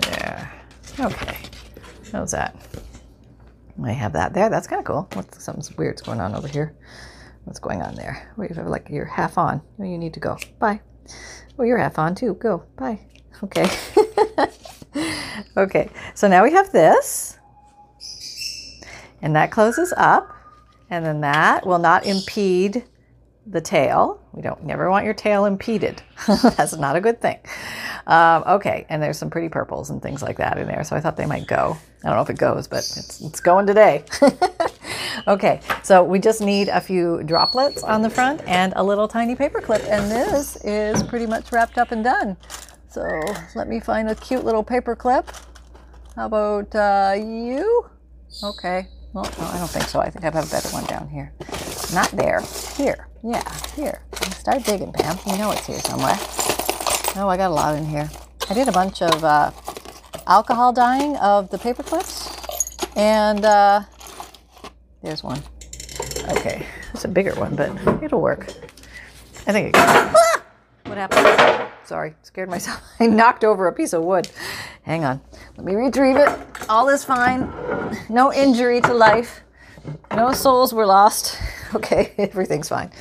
There. 0.00 0.52
Okay. 0.98 1.38
How's 2.10 2.32
that? 2.32 2.56
I 3.84 3.92
have 3.92 4.14
that 4.14 4.34
there. 4.34 4.50
That's 4.50 4.66
kind 4.66 4.80
of 4.80 4.84
cool. 4.84 5.08
What's 5.12 5.44
something 5.44 5.76
weird's 5.78 6.02
going 6.02 6.20
on 6.20 6.34
over 6.34 6.48
here? 6.48 6.74
What's 7.44 7.60
going 7.60 7.82
on 7.82 7.94
there? 7.94 8.32
Wait, 8.36 8.50
you 8.50 8.60
like 8.64 8.88
you're 8.90 9.04
half 9.04 9.38
on. 9.38 9.62
Oh, 9.78 9.84
you 9.84 9.98
need 9.98 10.14
to 10.14 10.20
go. 10.20 10.36
Bye. 10.58 10.80
Oh, 11.56 11.62
you're 11.62 11.78
half 11.78 12.00
on 12.00 12.16
too. 12.16 12.34
Go. 12.34 12.64
Bye. 12.76 12.98
Okay. 13.44 13.70
okay. 15.56 15.88
So 16.16 16.26
now 16.26 16.42
we 16.42 16.50
have 16.50 16.72
this. 16.72 17.38
And 19.22 19.36
that 19.36 19.52
closes 19.52 19.94
up. 19.96 20.35
And 20.90 21.04
then 21.04 21.20
that 21.22 21.66
will 21.66 21.78
not 21.78 22.06
impede 22.06 22.84
the 23.46 23.60
tail. 23.60 24.20
We 24.32 24.42
don't 24.42 24.64
never 24.64 24.90
want 24.90 25.04
your 25.04 25.14
tail 25.14 25.44
impeded. 25.44 26.02
That's 26.26 26.76
not 26.76 26.96
a 26.96 27.00
good 27.00 27.20
thing. 27.20 27.38
Um, 28.06 28.44
okay, 28.46 28.86
and 28.88 29.02
there's 29.02 29.18
some 29.18 29.30
pretty 29.30 29.48
purples 29.48 29.90
and 29.90 30.02
things 30.02 30.22
like 30.22 30.36
that 30.38 30.58
in 30.58 30.66
there, 30.66 30.84
so 30.84 30.96
I 30.96 31.00
thought 31.00 31.16
they 31.16 31.26
might 31.26 31.46
go. 31.46 31.76
I 32.04 32.08
don't 32.08 32.16
know 32.16 32.22
if 32.22 32.30
it 32.30 32.38
goes, 32.38 32.68
but 32.68 32.78
it's, 32.78 33.20
it's 33.20 33.40
going 33.40 33.66
today. 33.66 34.04
okay, 35.28 35.60
so 35.82 36.02
we 36.02 36.18
just 36.18 36.40
need 36.40 36.68
a 36.68 36.80
few 36.80 37.22
droplets 37.24 37.82
on 37.82 38.02
the 38.02 38.10
front 38.10 38.42
and 38.46 38.72
a 38.76 38.82
little 38.82 39.08
tiny 39.08 39.34
paper 39.34 39.60
clip, 39.60 39.82
and 39.84 40.10
this 40.10 40.56
is 40.64 41.02
pretty 41.04 41.26
much 41.26 41.50
wrapped 41.52 41.78
up 41.78 41.92
and 41.92 42.04
done. 42.04 42.36
So 42.88 43.02
let 43.54 43.68
me 43.68 43.80
find 43.80 44.08
a 44.08 44.14
cute 44.14 44.44
little 44.44 44.62
paper 44.62 44.96
clip. 44.96 45.30
How 46.14 46.26
about 46.26 46.74
uh, 46.74 47.14
you? 47.18 47.90
Okay, 48.42 48.88
well, 49.16 49.24
no, 49.38 49.46
I 49.46 49.58
don't 49.58 49.70
think 49.70 49.86
so. 49.86 49.98
I 49.98 50.10
think 50.10 50.24
I 50.24 50.30
have 50.30 50.46
a 50.46 50.50
better 50.50 50.68
one 50.68 50.84
down 50.84 51.08
here. 51.08 51.32
Not 51.94 52.10
there. 52.10 52.42
Here. 52.76 53.08
Yeah, 53.24 53.42
here. 53.74 54.02
Start 54.32 54.62
digging, 54.64 54.92
Pam. 54.92 55.16
You 55.26 55.38
know 55.38 55.52
it's 55.52 55.66
here 55.66 55.80
somewhere. 55.80 56.16
Oh, 57.16 57.26
I 57.26 57.38
got 57.38 57.50
a 57.50 57.54
lot 57.54 57.76
in 57.76 57.86
here. 57.86 58.10
I 58.50 58.52
did 58.52 58.68
a 58.68 58.72
bunch 58.72 59.00
of 59.00 59.24
uh, 59.24 59.52
alcohol 60.26 60.74
dyeing 60.74 61.16
of 61.16 61.48
the 61.48 61.56
paper 61.56 61.82
clips. 61.82 62.28
And 62.94 63.42
uh, 63.42 63.84
there's 65.02 65.24
one. 65.24 65.42
Okay, 66.28 66.66
it's 66.92 67.06
a 67.06 67.08
bigger 67.08 67.34
one, 67.36 67.56
but 67.56 68.02
it'll 68.02 68.20
work. 68.20 68.50
I 69.46 69.52
think 69.52 69.68
it 69.68 69.72
can. 69.72 70.14
Ah! 70.14 70.42
What 70.84 70.98
happened? 70.98 71.70
Sorry, 71.84 72.14
scared 72.22 72.50
myself. 72.50 72.82
I 73.00 73.06
knocked 73.06 73.44
over 73.44 73.66
a 73.66 73.72
piece 73.72 73.94
of 73.94 74.04
wood. 74.04 74.28
Hang 74.82 75.04
on. 75.04 75.22
Let 75.56 75.64
me 75.64 75.74
retrieve 75.74 76.16
it. 76.16 76.28
All 76.68 76.90
is 76.90 77.02
fine. 77.02 77.50
No 78.08 78.32
injury 78.32 78.80
to 78.82 78.94
life. 78.94 79.42
No 80.14 80.32
souls 80.32 80.72
were 80.72 80.86
lost. 80.86 81.38
Okay, 81.74 82.14
everything's 82.16 82.68
fine. 82.68 82.92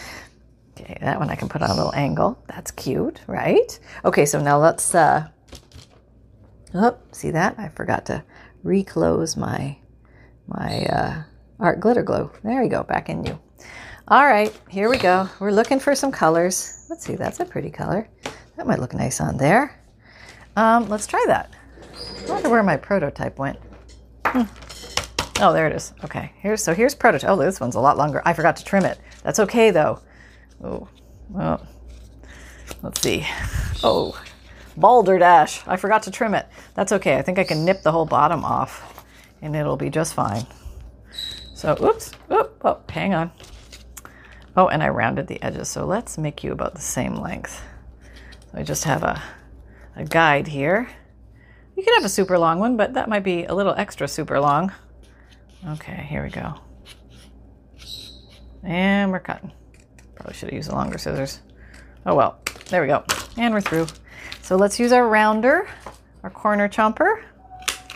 Okay, 0.76 0.98
that 1.00 1.19
one 1.19 1.30
I 1.30 1.36
can 1.36 1.48
put 1.48 1.62
on 1.62 1.69
a 1.69 1.76
little 1.76 1.93
angle. 1.93 2.43
That's 2.48 2.71
cute, 2.71 3.21
right? 3.28 3.80
Okay, 4.04 4.26
so 4.26 4.41
now 4.41 4.58
let's, 4.58 4.95
uh, 4.95 5.28
oh, 6.74 6.98
see 7.12 7.30
that? 7.30 7.60
I 7.60 7.69
forgot 7.69 8.08
to 8.08 8.24
reclose 8.63 9.38
my, 9.38 9.78
my, 10.48 10.84
uh, 10.86 11.24
art 11.60 11.80
glitter 11.80 12.02
glue. 12.02 12.32
There 12.43 12.63
you 12.63 12.69
go, 12.69 12.82
back 12.84 13.08
in 13.08 13.24
you. 13.24 13.39
All 14.08 14.26
right, 14.26 14.52
here 14.67 14.89
we 14.89 14.98
go. 14.98 15.30
We're 15.39 15.52
looking 15.52 15.80
for 15.80 15.93
some 15.93 16.12
colors. 16.12 16.88
Let's 16.89 17.06
see, 17.06 17.15
that's 17.15 17.39
a 17.39 17.45
pretty 17.45 17.69
color. 17.69 18.10
That 18.58 18.65
might 18.65 18.80
look 18.80 18.95
nice 18.95 19.21
on 19.21 19.38
there. 19.38 19.80
Um, 20.56 20.89
let's 20.89 21.08
try 21.08 21.24
that. 21.28 21.54
I 22.28 22.32
wonder 22.32 22.50
where 22.50 22.63
my 22.63 22.78
prototype 22.78 23.38
went. 23.38 23.60
Hmm. 24.26 24.43
Oh, 25.41 25.52
there 25.52 25.67
it 25.67 25.76
is. 25.76 25.93
Okay, 26.04 26.32
here's 26.38 26.63
so 26.63 26.74
here's 26.74 26.95
prototype. 26.95 27.30
Oh, 27.30 27.36
this 27.36 27.60
one's 27.60 27.76
a 27.76 27.80
lot 27.80 27.98
longer. 27.98 28.21
I 28.26 28.34
forgot 28.34 28.56
to 28.58 28.63
trim 28.63 28.86
it. 28.86 29.00
That's 29.24 29.39
okay 29.39 29.69
though. 29.71 30.00
Oh, 30.63 30.88
well, 31.30 31.65
let's 32.82 33.02
see. 33.02 33.26
Oh, 33.84 34.19
balderdash. 34.78 35.62
I 35.67 35.76
forgot 35.76 36.04
to 36.04 36.12
trim 36.12 36.34
it. 36.34 36.48
That's 36.74 36.93
okay. 36.93 37.17
I 37.17 37.21
think 37.21 37.38
I 37.38 37.43
can 37.43 37.65
nip 37.65 37.84
the 37.84 37.91
whole 37.91 38.06
bottom 38.06 38.45
off 38.45 39.06
and 39.41 39.56
it'll 39.56 39.78
be 39.78 39.89
just 39.89 40.13
fine. 40.13 40.45
So, 41.54 41.76
oops, 41.84 42.12
oop, 42.32 42.62
oh, 42.63 42.80
hang 42.89 43.13
on. 43.13 43.32
Oh, 44.58 44.67
and 44.67 44.82
I 44.82 44.89
rounded 44.89 45.28
the 45.28 45.41
edges, 45.41 45.69
so 45.69 45.86
let's 45.86 46.17
make 46.17 46.43
you 46.43 46.52
about 46.52 46.76
the 46.76 46.82
same 46.82 47.15
length. 47.15 47.62
I 48.54 48.63
just 48.63 48.86
have 48.86 49.04
a, 49.04 49.21
a 49.95 50.06
guide 50.06 50.48
here. 50.48 50.89
You 51.76 51.84
could 51.84 51.93
have 51.95 52.06
a 52.06 52.10
super 52.10 52.38
long 52.39 52.60
one, 52.60 52.78
but 52.78 52.93
that 52.93 53.10
might 53.10 53.24
be 53.24 53.43
a 53.43 53.54
little 53.54 53.74
extra 53.76 54.08
super 54.08 54.39
long. 54.39 54.71
Okay, 55.67 56.06
here 56.08 56.23
we 56.23 56.30
go. 56.30 56.54
And 58.63 59.12
we're 59.12 59.19
cutting. 59.19 59.51
Probably 60.15 60.34
should 60.34 60.49
have 60.49 60.56
used 60.56 60.69
the 60.69 60.75
longer 60.75 60.97
scissors. 60.97 61.41
Oh 62.06 62.13
well, 62.13 62.39
there 62.69 62.82
we 62.82 62.88
go. 62.88 63.04
And 63.38 63.54
we're 63.54 63.62
through. 63.62 63.88
So 64.41 64.56
let's 64.56 64.80
use 64.80 64.91
our 64.91 65.08
rounder, 65.08 65.67
our 66.21 66.30
corner 66.30 66.69
chomper. 66.69 67.23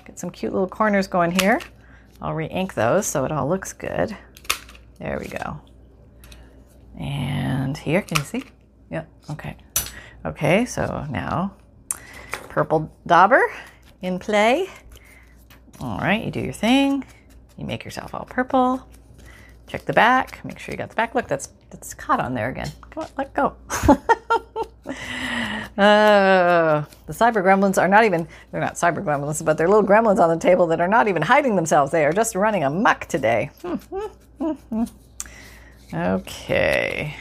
Get 0.06 0.18
some 0.18 0.32
cute 0.32 0.52
little 0.52 0.68
corners 0.68 1.08
going 1.08 1.32
here. 1.32 1.60
I'll 2.22 2.34
re-ink 2.34 2.74
those 2.74 3.06
so 3.06 3.24
it 3.24 3.32
all 3.32 3.48
looks 3.48 3.72
good. 3.72 4.18
There 5.00 5.20
we 5.20 5.28
go. 5.28 5.62
And 7.00 7.78
here, 7.78 8.02
can 8.02 8.18
you 8.18 8.24
see? 8.24 8.44
Yep, 8.90 9.10
okay. 9.30 9.58
Okay, 10.26 10.66
so 10.66 11.06
now 11.10 11.56
purple 12.50 12.92
dauber 13.06 13.44
in 14.02 14.18
play. 14.18 14.70
All 15.80 16.00
right, 16.00 16.26
you 16.26 16.32
do 16.32 16.42
your 16.42 16.52
thing. 16.52 17.06
You 17.60 17.66
make 17.66 17.84
yourself 17.84 18.16
all 18.16 18.26
purple. 18.26 18.88
Check 19.68 19.86
the 19.86 19.94
back. 19.94 20.44
Make 20.44 20.58
sure 20.58 20.74
you 20.74 20.78
got 20.78 20.90
the 20.90 20.96
back. 20.96 21.14
Look, 21.14 21.28
that's 21.28 21.50
that's 21.70 21.94
caught 21.94 22.20
on 22.20 22.34
there 22.34 22.50
again. 22.50 22.72
Come 22.90 23.04
on, 23.04 23.10
let 23.18 23.34
go. 23.36 23.56
uh, 25.78 26.84
the 27.06 27.14
cyber 27.14 27.44
gremlins 27.44 27.80
are 27.80 27.88
not 27.88 28.06
even, 28.06 28.28
they're 28.52 28.62
not 28.62 28.74
cyber 28.74 29.04
gremlins, 29.04 29.46
but 29.46 29.58
they're 29.58 29.68
little 29.68 29.88
gremlins 29.88 30.20
on 30.20 30.30
the 30.30 30.38
table 30.38 30.66
that 30.68 30.82
are 30.82 30.88
not 30.88 31.08
even 31.08 31.22
hiding 31.22 31.56
themselves. 31.56 31.92
They 31.92 32.06
are 32.06 32.14
just 32.14 32.34
running 32.34 32.64
amok 32.64 33.06
today. 33.06 33.52
okay. 35.94 37.16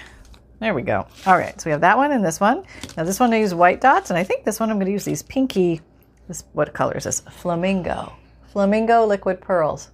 There 0.61 0.75
we 0.75 0.83
go. 0.83 1.07
All 1.27 1.37
right, 1.37 1.61
so 1.61 1.69
we 1.69 1.73
have 1.73 1.83
that 1.83 1.99
one 1.99 2.13
and 2.13 2.25
this 2.25 2.41
one. 2.41 2.65
Now 2.97 3.05
this 3.05 3.21
one 3.21 3.35
I 3.35 3.41
use 3.41 3.55
white 3.55 3.81
dots, 3.81 4.11
and 4.11 4.19
I 4.19 4.25
think 4.25 4.45
this 4.45 4.59
one 4.59 4.71
I'm 4.71 4.77
going 4.77 4.87
to 4.87 4.93
use 4.93 5.05
these 5.05 5.23
pinky, 5.23 5.83
this, 6.27 6.45
what 6.53 6.73
color 6.73 6.97
is 6.97 7.05
this? 7.05 7.21
Flamingo. 7.21 8.13
Flamingo 8.53 9.05
liquid 9.05 9.41
pearls. 9.41 9.91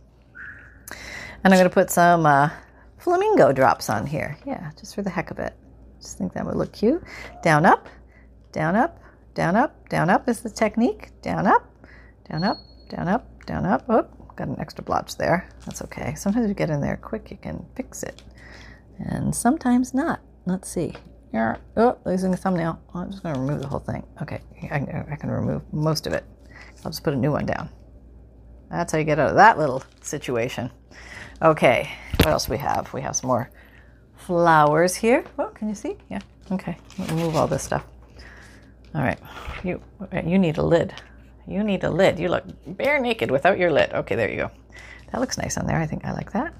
And 1.42 1.52
I'm 1.52 1.59
going 1.59 1.68
to 1.68 1.74
put 1.74 1.90
some 1.90 2.26
uh, 2.26 2.50
flamingo 2.98 3.52
drops 3.52 3.90
on 3.90 4.07
here. 4.07 4.37
Yeah, 4.46 4.70
just 4.78 4.94
for 4.94 5.02
the 5.02 5.11
heck 5.11 5.30
of 5.30 5.38
it. 5.38 5.54
Just 6.00 6.18
think 6.18 6.33
that 6.35 6.44
would 6.44 6.57
look 6.57 6.72
cute. 6.72 7.02
Down, 7.42 7.66
up, 7.66 7.88
down, 8.52 8.76
up, 8.76 9.00
down, 9.35 9.57
up, 9.57 9.88
down, 9.88 10.11
up 10.11 10.28
is 10.28 10.40
the 10.40 10.50
technique. 10.50 11.11
Down, 11.22 11.46
up, 11.46 11.68
down, 12.30 12.44
up, 12.44 12.59
down, 12.88 13.09
up, 13.09 13.44
down, 13.46 13.66
up. 13.66 13.85
Oh, 13.88 14.07
got 14.37 14.48
an 14.48 14.59
extra 14.59 14.85
blotch 14.85 15.16
there. 15.16 15.48
That's 15.66 15.83
okay. 15.83 16.14
Sometimes 16.14 16.48
you 16.48 16.54
get 16.54 16.70
in 16.70 16.80
there 16.80 16.96
quick, 16.96 17.30
you 17.30 17.37
can 17.37 17.64
fix 17.76 18.02
it. 18.02 18.22
And 18.98 19.35
sometimes 19.35 19.94
not. 19.94 20.20
Let's 20.46 20.68
see. 20.68 20.94
Here, 21.33 21.59
oh, 21.76 21.98
losing 22.04 22.30
the 22.30 22.37
thumbnail. 22.37 22.80
I'm 22.94 23.11
just 23.11 23.22
going 23.22 23.35
to 23.35 23.40
remove 23.40 23.61
the 23.61 23.66
whole 23.66 23.80
thing. 23.80 24.07
Okay, 24.22 24.40
I 24.70 25.16
can 25.16 25.30
remove 25.30 25.62
most 25.72 26.07
of 26.07 26.12
it. 26.12 26.24
I'll 26.85 26.90
just 26.90 27.02
put 27.02 27.12
a 27.12 27.16
new 27.16 27.33
one 27.33 27.46
down. 27.46 27.68
That's 28.75 28.91
how 28.91 28.99
you 28.99 29.05
get 29.05 29.21
out 29.21 29.31
of 29.31 29.37
that 29.37 29.57
little 29.57 29.85
situation. 30.03 30.71
Okay, 31.41 31.91
what 32.19 32.27
else 32.27 32.49
we 32.49 32.59
have? 32.59 32.93
We 32.93 33.03
have 33.03 33.15
some 33.15 33.29
more 33.29 33.49
flowers 34.17 34.97
here. 34.97 35.25
Oh, 35.39 35.47
can 35.49 35.69
you 35.69 35.77
see? 35.77 35.97
Yeah. 36.11 36.19
Okay, 36.51 36.77
move 37.13 37.37
all 37.37 37.47
this 37.47 37.63
stuff. 37.63 37.87
All 38.95 39.03
right, 39.03 39.19
you 39.63 39.81
you 40.27 40.39
need 40.39 40.59
a 40.59 40.63
lid. 40.63 40.93
You 41.47 41.63
need 41.63 41.85
a 41.85 41.91
lid. 41.91 42.19
You 42.19 42.29
look 42.29 42.45
bare 42.67 42.99
naked 43.01 43.31
without 43.31 43.59
your 43.59 43.71
lid. 43.71 43.93
Okay, 43.93 44.17
there 44.17 44.31
you 44.31 44.37
go. 44.37 44.51
That 45.13 45.21
looks 45.21 45.39
nice 45.39 45.57
on 45.57 45.67
there. 45.67 45.79
I 45.79 45.87
think 45.87 46.05
I 46.05 46.13
like 46.13 46.33
that. 46.33 46.53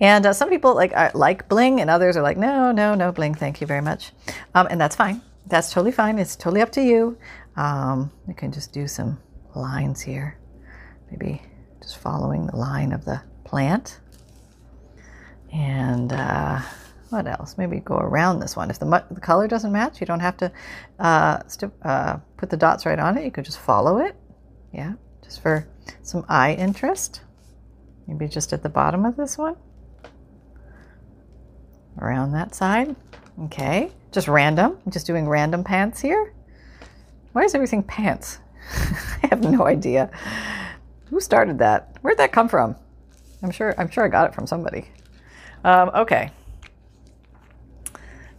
And 0.00 0.26
uh, 0.26 0.32
some 0.32 0.48
people 0.48 0.74
like 0.74 0.92
uh, 0.94 1.10
like 1.14 1.48
bling, 1.48 1.80
and 1.80 1.90
others 1.90 2.16
are 2.16 2.22
like, 2.22 2.36
no, 2.36 2.70
no, 2.70 2.94
no 2.94 3.10
bling, 3.10 3.34
thank 3.34 3.60
you 3.60 3.66
very 3.66 3.82
much. 3.82 4.12
Um, 4.54 4.68
and 4.70 4.80
that's 4.80 4.94
fine. 4.94 5.20
That's 5.46 5.72
totally 5.72 5.92
fine. 5.92 6.20
It's 6.20 6.36
totally 6.36 6.60
up 6.60 6.70
to 6.72 6.82
you. 6.82 7.18
Um, 7.56 8.12
you 8.28 8.34
can 8.34 8.52
just 8.52 8.72
do 8.72 8.86
some 8.86 9.18
lines 9.54 10.00
here, 10.00 10.38
maybe 11.12 11.42
just 11.80 11.98
following 11.98 12.46
the 12.46 12.56
line 12.56 12.92
of 12.92 13.04
the 13.04 13.20
plant. 13.44 14.00
And 15.52 16.12
uh, 16.12 16.60
what 17.10 17.26
else? 17.26 17.58
Maybe 17.58 17.80
go 17.80 17.96
around 17.96 18.40
this 18.40 18.56
one. 18.56 18.70
If 18.70 18.78
the, 18.78 18.86
mu- 18.86 19.00
the 19.10 19.20
color 19.20 19.46
doesn't 19.46 19.70
match, 19.70 20.00
you 20.00 20.06
don't 20.06 20.20
have 20.20 20.36
to 20.38 20.50
uh, 20.98 21.40
st- 21.46 21.72
uh, 21.82 22.16
put 22.38 22.48
the 22.48 22.56
dots 22.56 22.86
right 22.86 22.98
on 22.98 23.18
it. 23.18 23.24
You 23.24 23.30
could 23.30 23.44
just 23.44 23.58
follow 23.58 23.98
it. 23.98 24.16
Yeah, 24.72 24.94
just 25.22 25.42
for 25.42 25.68
some 26.02 26.24
eye 26.28 26.54
interest. 26.54 27.20
Maybe 28.06 28.26
just 28.28 28.52
at 28.52 28.62
the 28.62 28.68
bottom 28.70 29.04
of 29.04 29.16
this 29.16 29.36
one 29.36 29.56
around 31.98 32.32
that 32.32 32.54
side. 32.54 32.96
Okay, 33.44 33.90
just 34.10 34.28
random. 34.28 34.78
I'm 34.84 34.92
just 34.92 35.06
doing 35.06 35.28
random 35.28 35.62
pants 35.64 36.00
here. 36.00 36.32
Why 37.32 37.42
is 37.42 37.54
everything 37.54 37.82
pants? 37.82 38.38
I 39.22 39.26
have 39.28 39.42
no 39.42 39.66
idea. 39.66 40.10
Who 41.12 41.20
started 41.20 41.58
that? 41.58 41.98
Where'd 42.00 42.16
that 42.16 42.32
come 42.32 42.48
from? 42.48 42.74
I'm 43.42 43.50
sure. 43.50 43.74
I'm 43.76 43.90
sure 43.90 44.02
I 44.02 44.08
got 44.08 44.30
it 44.30 44.34
from 44.34 44.46
somebody. 44.46 44.88
Um, 45.62 45.90
okay. 45.94 46.30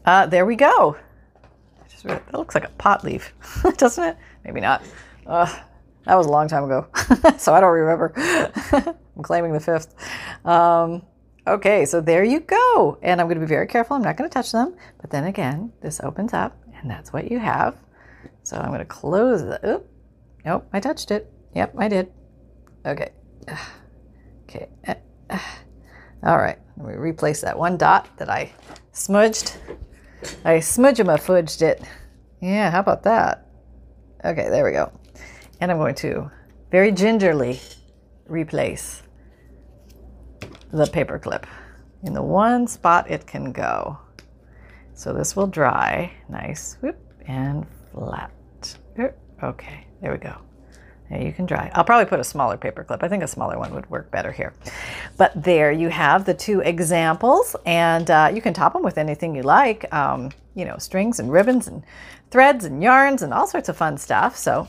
Uh, 0.04 0.26
there 0.26 0.48
we 0.48 0.56
go. 0.56 0.98
Just, 1.88 2.04
that 2.06 2.34
looks 2.34 2.56
like 2.56 2.66
a 2.66 2.70
pot 2.70 3.04
leaf, 3.04 3.32
doesn't 3.78 4.04
it? 4.04 4.18
Maybe 4.44 4.60
not. 4.60 4.82
Uh, 5.28 5.46
that 6.06 6.16
was 6.16 6.26
a 6.26 6.32
long 6.32 6.48
time 6.48 6.64
ago, 6.64 6.88
so 7.38 7.54
I 7.54 7.62
don't 7.62 7.72
remember. 7.72 8.12
I'm 9.16 9.22
claiming 9.22 9.54
the 9.54 9.60
fifth. 9.60 9.94
Um, 10.44 11.04
Okay, 11.46 11.84
so 11.86 12.00
there 12.00 12.24
you 12.24 12.40
go. 12.40 12.98
And 13.02 13.20
I'm 13.20 13.28
going 13.28 13.38
to 13.38 13.46
be 13.46 13.50
very 13.50 13.68
careful. 13.68 13.98
I'm 13.98 14.02
not 14.02 14.16
going 14.16 14.30
to 14.30 14.34
touch 14.34 14.54
them. 14.54 14.76
But 15.02 15.10
then 15.10 15.26
again, 15.26 15.74
this 15.82 16.00
opens 16.00 16.34
up 16.34 16.58
and 16.80 16.90
that's 16.90 17.12
what 17.12 17.30
you 17.30 17.38
have. 17.38 17.76
So 18.44 18.56
I'm 18.56 18.70
going 18.70 18.80
to 18.80 18.86
close 18.86 19.42
the. 19.42 19.60
Oop. 19.68 19.86
Nope, 20.46 20.68
I 20.72 20.80
touched 20.80 21.12
it. 21.12 21.30
Yep, 21.54 21.76
I 21.78 21.90
did. 21.90 22.12
Okay. 22.86 23.12
Okay. 24.44 24.68
All 26.24 26.38
right. 26.38 26.58
Let 26.78 26.88
me 26.88 26.94
replace 26.96 27.42
that 27.42 27.58
one 27.58 27.78
dot 27.78 28.08
that 28.18 28.30
I 28.30 28.52
smudged. 28.92 29.58
I 30.46 30.58
smudgema-fudged 30.58 31.62
it. 31.62 31.82
Yeah, 32.42 32.72
how 32.72 32.80
about 32.80 33.04
that? 33.04 33.48
Okay, 34.24 34.50
there 34.50 34.64
we 34.64 34.72
go. 34.72 34.92
And 35.60 35.72
I'm 35.72 35.78
going 35.78 35.96
to 35.96 36.32
very 36.72 36.92
gingerly 36.92 37.60
replace 38.28 39.04
the 40.72 40.88
paper 40.88 41.20
clip 41.20 41.46
in 42.04 42.14
the 42.14 42.24
one 42.24 42.68
spot 42.68 43.10
it 43.10 43.28
can 43.28 43.52
go. 43.52 43.98
So 44.94 45.14
this 45.14 45.36
will 45.36 45.48
dry 45.48 46.12
nice 46.30 46.78
whoop, 46.82 46.98
and 47.28 47.66
flat. 47.92 48.32
Er, 48.98 49.16
okay, 49.42 49.88
there 50.02 50.12
we 50.12 50.18
go. 50.18 50.36
You 51.22 51.34
can 51.34 51.46
dry. 51.46 51.72
I'll 51.74 51.84
probably 51.84 52.06
put 52.06 52.20
a 52.20 52.24
smaller 52.24 52.58
paper 52.58 52.84
clip. 52.84 53.04
I 53.04 53.08
think 53.08 53.24
a 53.24 53.28
smaller 53.28 53.58
one 53.60 53.74
would 53.74 53.90
work 53.90 54.10
better 54.12 54.32
here. 54.32 54.54
But 55.18 55.32
there 55.42 55.72
you 55.72 55.90
have 55.90 56.26
the 56.26 56.34
two 56.34 56.62
examples, 56.62 57.56
and 57.66 58.10
uh, 58.10 58.32
you 58.34 58.42
can 58.42 58.54
top 58.54 58.74
them 58.74 58.84
with 58.84 58.98
anything 58.98 59.36
you 59.36 59.44
like. 59.44 59.92
Um, 59.94 60.32
you 60.56 60.66
know, 60.66 60.78
strings 60.78 61.20
and 61.20 61.32
ribbons 61.32 61.68
and 61.68 61.84
threads 62.32 62.66
and 62.66 62.82
yarns 62.82 63.22
and 63.22 63.34
all 63.34 63.48
sorts 63.48 63.70
of 63.70 63.78
fun 63.78 63.98
stuff. 63.98 64.38
So 64.38 64.68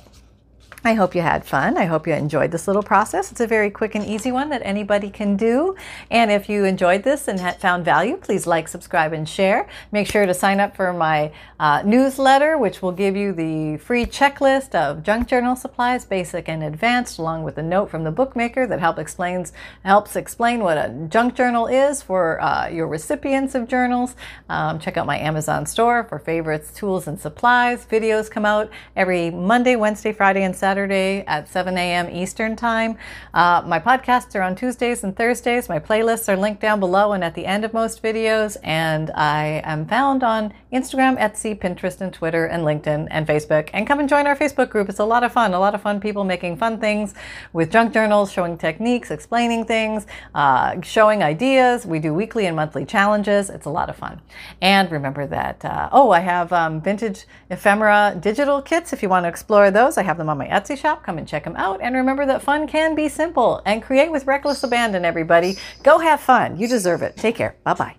I 0.87 0.93
hope 0.93 1.15
you 1.15 1.23
had 1.23 1.47
fun. 1.47 1.79
I 1.79 1.87
hope 1.87 2.07
you 2.07 2.13
enjoyed 2.13 2.51
this 2.51 2.67
little 2.69 2.83
process. 2.83 3.33
It's 3.33 3.41
a 3.41 3.47
very 3.47 3.71
quick 3.71 3.95
and 3.95 4.05
easy 4.05 4.31
one 4.31 4.51
that 4.51 4.61
anybody 4.67 5.09
can 5.09 5.35
do. 5.35 5.77
And 6.11 6.31
if 6.31 6.47
you 6.47 6.67
enjoyed 6.67 7.05
this 7.05 7.27
and 7.27 7.41
found 7.59 7.87
value, 7.87 8.19
please 8.19 8.47
like, 8.47 8.69
subscribe, 8.69 9.15
and 9.15 9.27
share. 9.27 9.67
Make 9.93 10.07
sure 10.07 10.27
to 10.27 10.35
sign 10.35 10.61
up 10.61 10.77
for 10.77 10.93
my 10.93 11.33
uh, 11.59 11.81
newsletter, 11.87 12.59
which 12.59 12.83
will 12.83 12.93
give 12.93 13.17
you 13.17 13.33
the 13.33 13.79
free 13.79 14.05
checklist 14.05 14.75
of 14.75 15.03
junk 15.03 15.27
journal 15.27 15.57
supplies, 15.57 16.05
basic 16.05 16.51
and 16.51 16.63
advanced, 16.63 17.19
along 17.19 17.45
with 17.45 17.57
a 17.57 17.63
note 17.63 17.89
from 17.89 18.05
the 18.05 18.11
bookmaker 18.11 18.67
that 18.67 18.79
help 18.79 18.99
explains 18.99 19.55
helps 19.87 20.17
explain 20.17 20.63
what 20.63 20.77
a 20.77 21.07
junk 21.09 21.35
journal 21.35 21.67
is 21.67 22.03
for 22.03 22.39
uh, 22.43 22.69
your 22.69 22.89
recipients 22.89 23.55
of 23.55 23.69
journals. 23.69 24.17
Um, 24.51 24.79
check 24.79 24.99
out 24.99 25.07
my 25.07 25.19
Amazon 25.19 25.65
store 25.65 26.05
for 26.05 26.19
favorites, 26.19 26.75
tools, 26.75 27.07
and 27.07 27.19
supplies. 27.19 27.87
Videos 27.87 28.31
come 28.31 28.45
out 28.45 28.71
every 28.95 29.31
Monday, 29.31 29.77
Wednesday, 29.77 30.13
Friday, 30.13 30.43
and 30.43 30.55
Saturday 30.55 30.74
Saturday 30.75 31.23
at 31.29 31.49
7 31.49 31.79
a.m. 31.79 32.11
Eastern 32.11 32.57
Time. 32.57 32.99
Uh, 33.33 33.63
my 33.65 33.79
podcasts 33.79 34.35
are 34.35 34.43
on 34.43 34.57
Tuesdays 34.57 35.05
and 35.05 35.15
Thursdays. 35.17 35.69
My 35.69 35.79
playlists 35.79 36.29
are 36.29 36.37
linked 36.37 36.61
down 36.61 36.81
below 36.81 37.13
and 37.13 37.23
at 37.23 37.37
the 37.37 37.47
end 37.47 37.65
of 37.65 37.73
most 37.73 38.03
videos. 38.03 38.57
And 38.65 39.13
I 39.13 39.63
am 39.65 39.87
found 39.87 40.25
on 40.25 40.53
Instagram, 40.73 41.17
Etsy, 41.17 41.57
Pinterest, 41.57 42.01
and 42.01 42.13
Twitter, 42.13 42.47
and 42.47 42.65
LinkedIn, 42.65 43.07
and 43.13 43.25
Facebook. 43.25 43.71
And 43.73 43.87
come 43.87 44.01
and 44.01 44.09
join 44.09 44.27
our 44.27 44.35
Facebook 44.35 44.69
group. 44.69 44.89
It's 44.89 44.99
a 44.99 45.05
lot 45.05 45.23
of 45.23 45.31
fun. 45.31 45.55
A 45.55 45.61
lot 45.61 45.77
of 45.77 45.81
fun 45.81 46.01
people 46.01 46.25
making 46.25 46.57
fun 46.57 46.81
things 46.81 47.15
with 47.53 47.71
junk 47.71 47.93
journals, 47.93 48.33
showing 48.33 48.59
techniques, 48.59 49.13
explaining 49.13 49.67
things, 49.67 50.09
uh, 50.35 50.81
showing 50.81 51.23
ideas. 51.23 51.87
We 51.87 52.01
do 52.01 52.13
weekly 52.13 52.47
and 52.47 52.57
monthly 52.57 52.85
challenges. 52.85 53.49
It's 53.49 53.67
a 53.67 53.71
lot 53.71 53.89
of 53.89 53.95
fun. 53.95 54.21
And 54.61 54.91
remember 54.91 55.25
that, 55.29 55.65
uh, 55.65 55.89
oh, 55.93 56.11
I 56.11 56.19
have 56.19 56.53
um, 56.53 56.81
vintage 56.81 57.27
ephemera 57.49 58.19
digital 58.21 58.61
kits. 58.61 58.93
If 58.93 59.05
you 59.05 59.09
want 59.09 59.23
to 59.23 59.29
explore 59.29 59.71
those, 59.71 59.97
I 59.97 60.03
have 60.03 60.19
them 60.19 60.29
on 60.29 60.37
my 60.37 60.49
Etsy 60.55 60.79
shop. 60.79 61.05
Come 61.05 61.19
and 61.19 61.27
check 61.29 61.45
them 61.45 61.57
out. 61.57 61.81
And 61.83 61.95
remember 61.95 62.25
that 62.27 62.43
fun 62.43 62.67
can 62.67 62.95
be 62.95 63.09
simple 63.09 63.61
and 63.67 63.83
create 63.83 64.11
with 64.11 64.27
reckless 64.27 64.63
abandon, 64.63 65.05
everybody. 65.05 65.57
Go 65.83 65.99
have 65.99 66.21
fun. 66.21 66.57
You 66.57 66.69
deserve 66.69 67.03
it. 67.03 67.17
Take 67.17 67.37
care. 67.37 67.57
Bye 67.65 67.75
bye. 67.75 67.97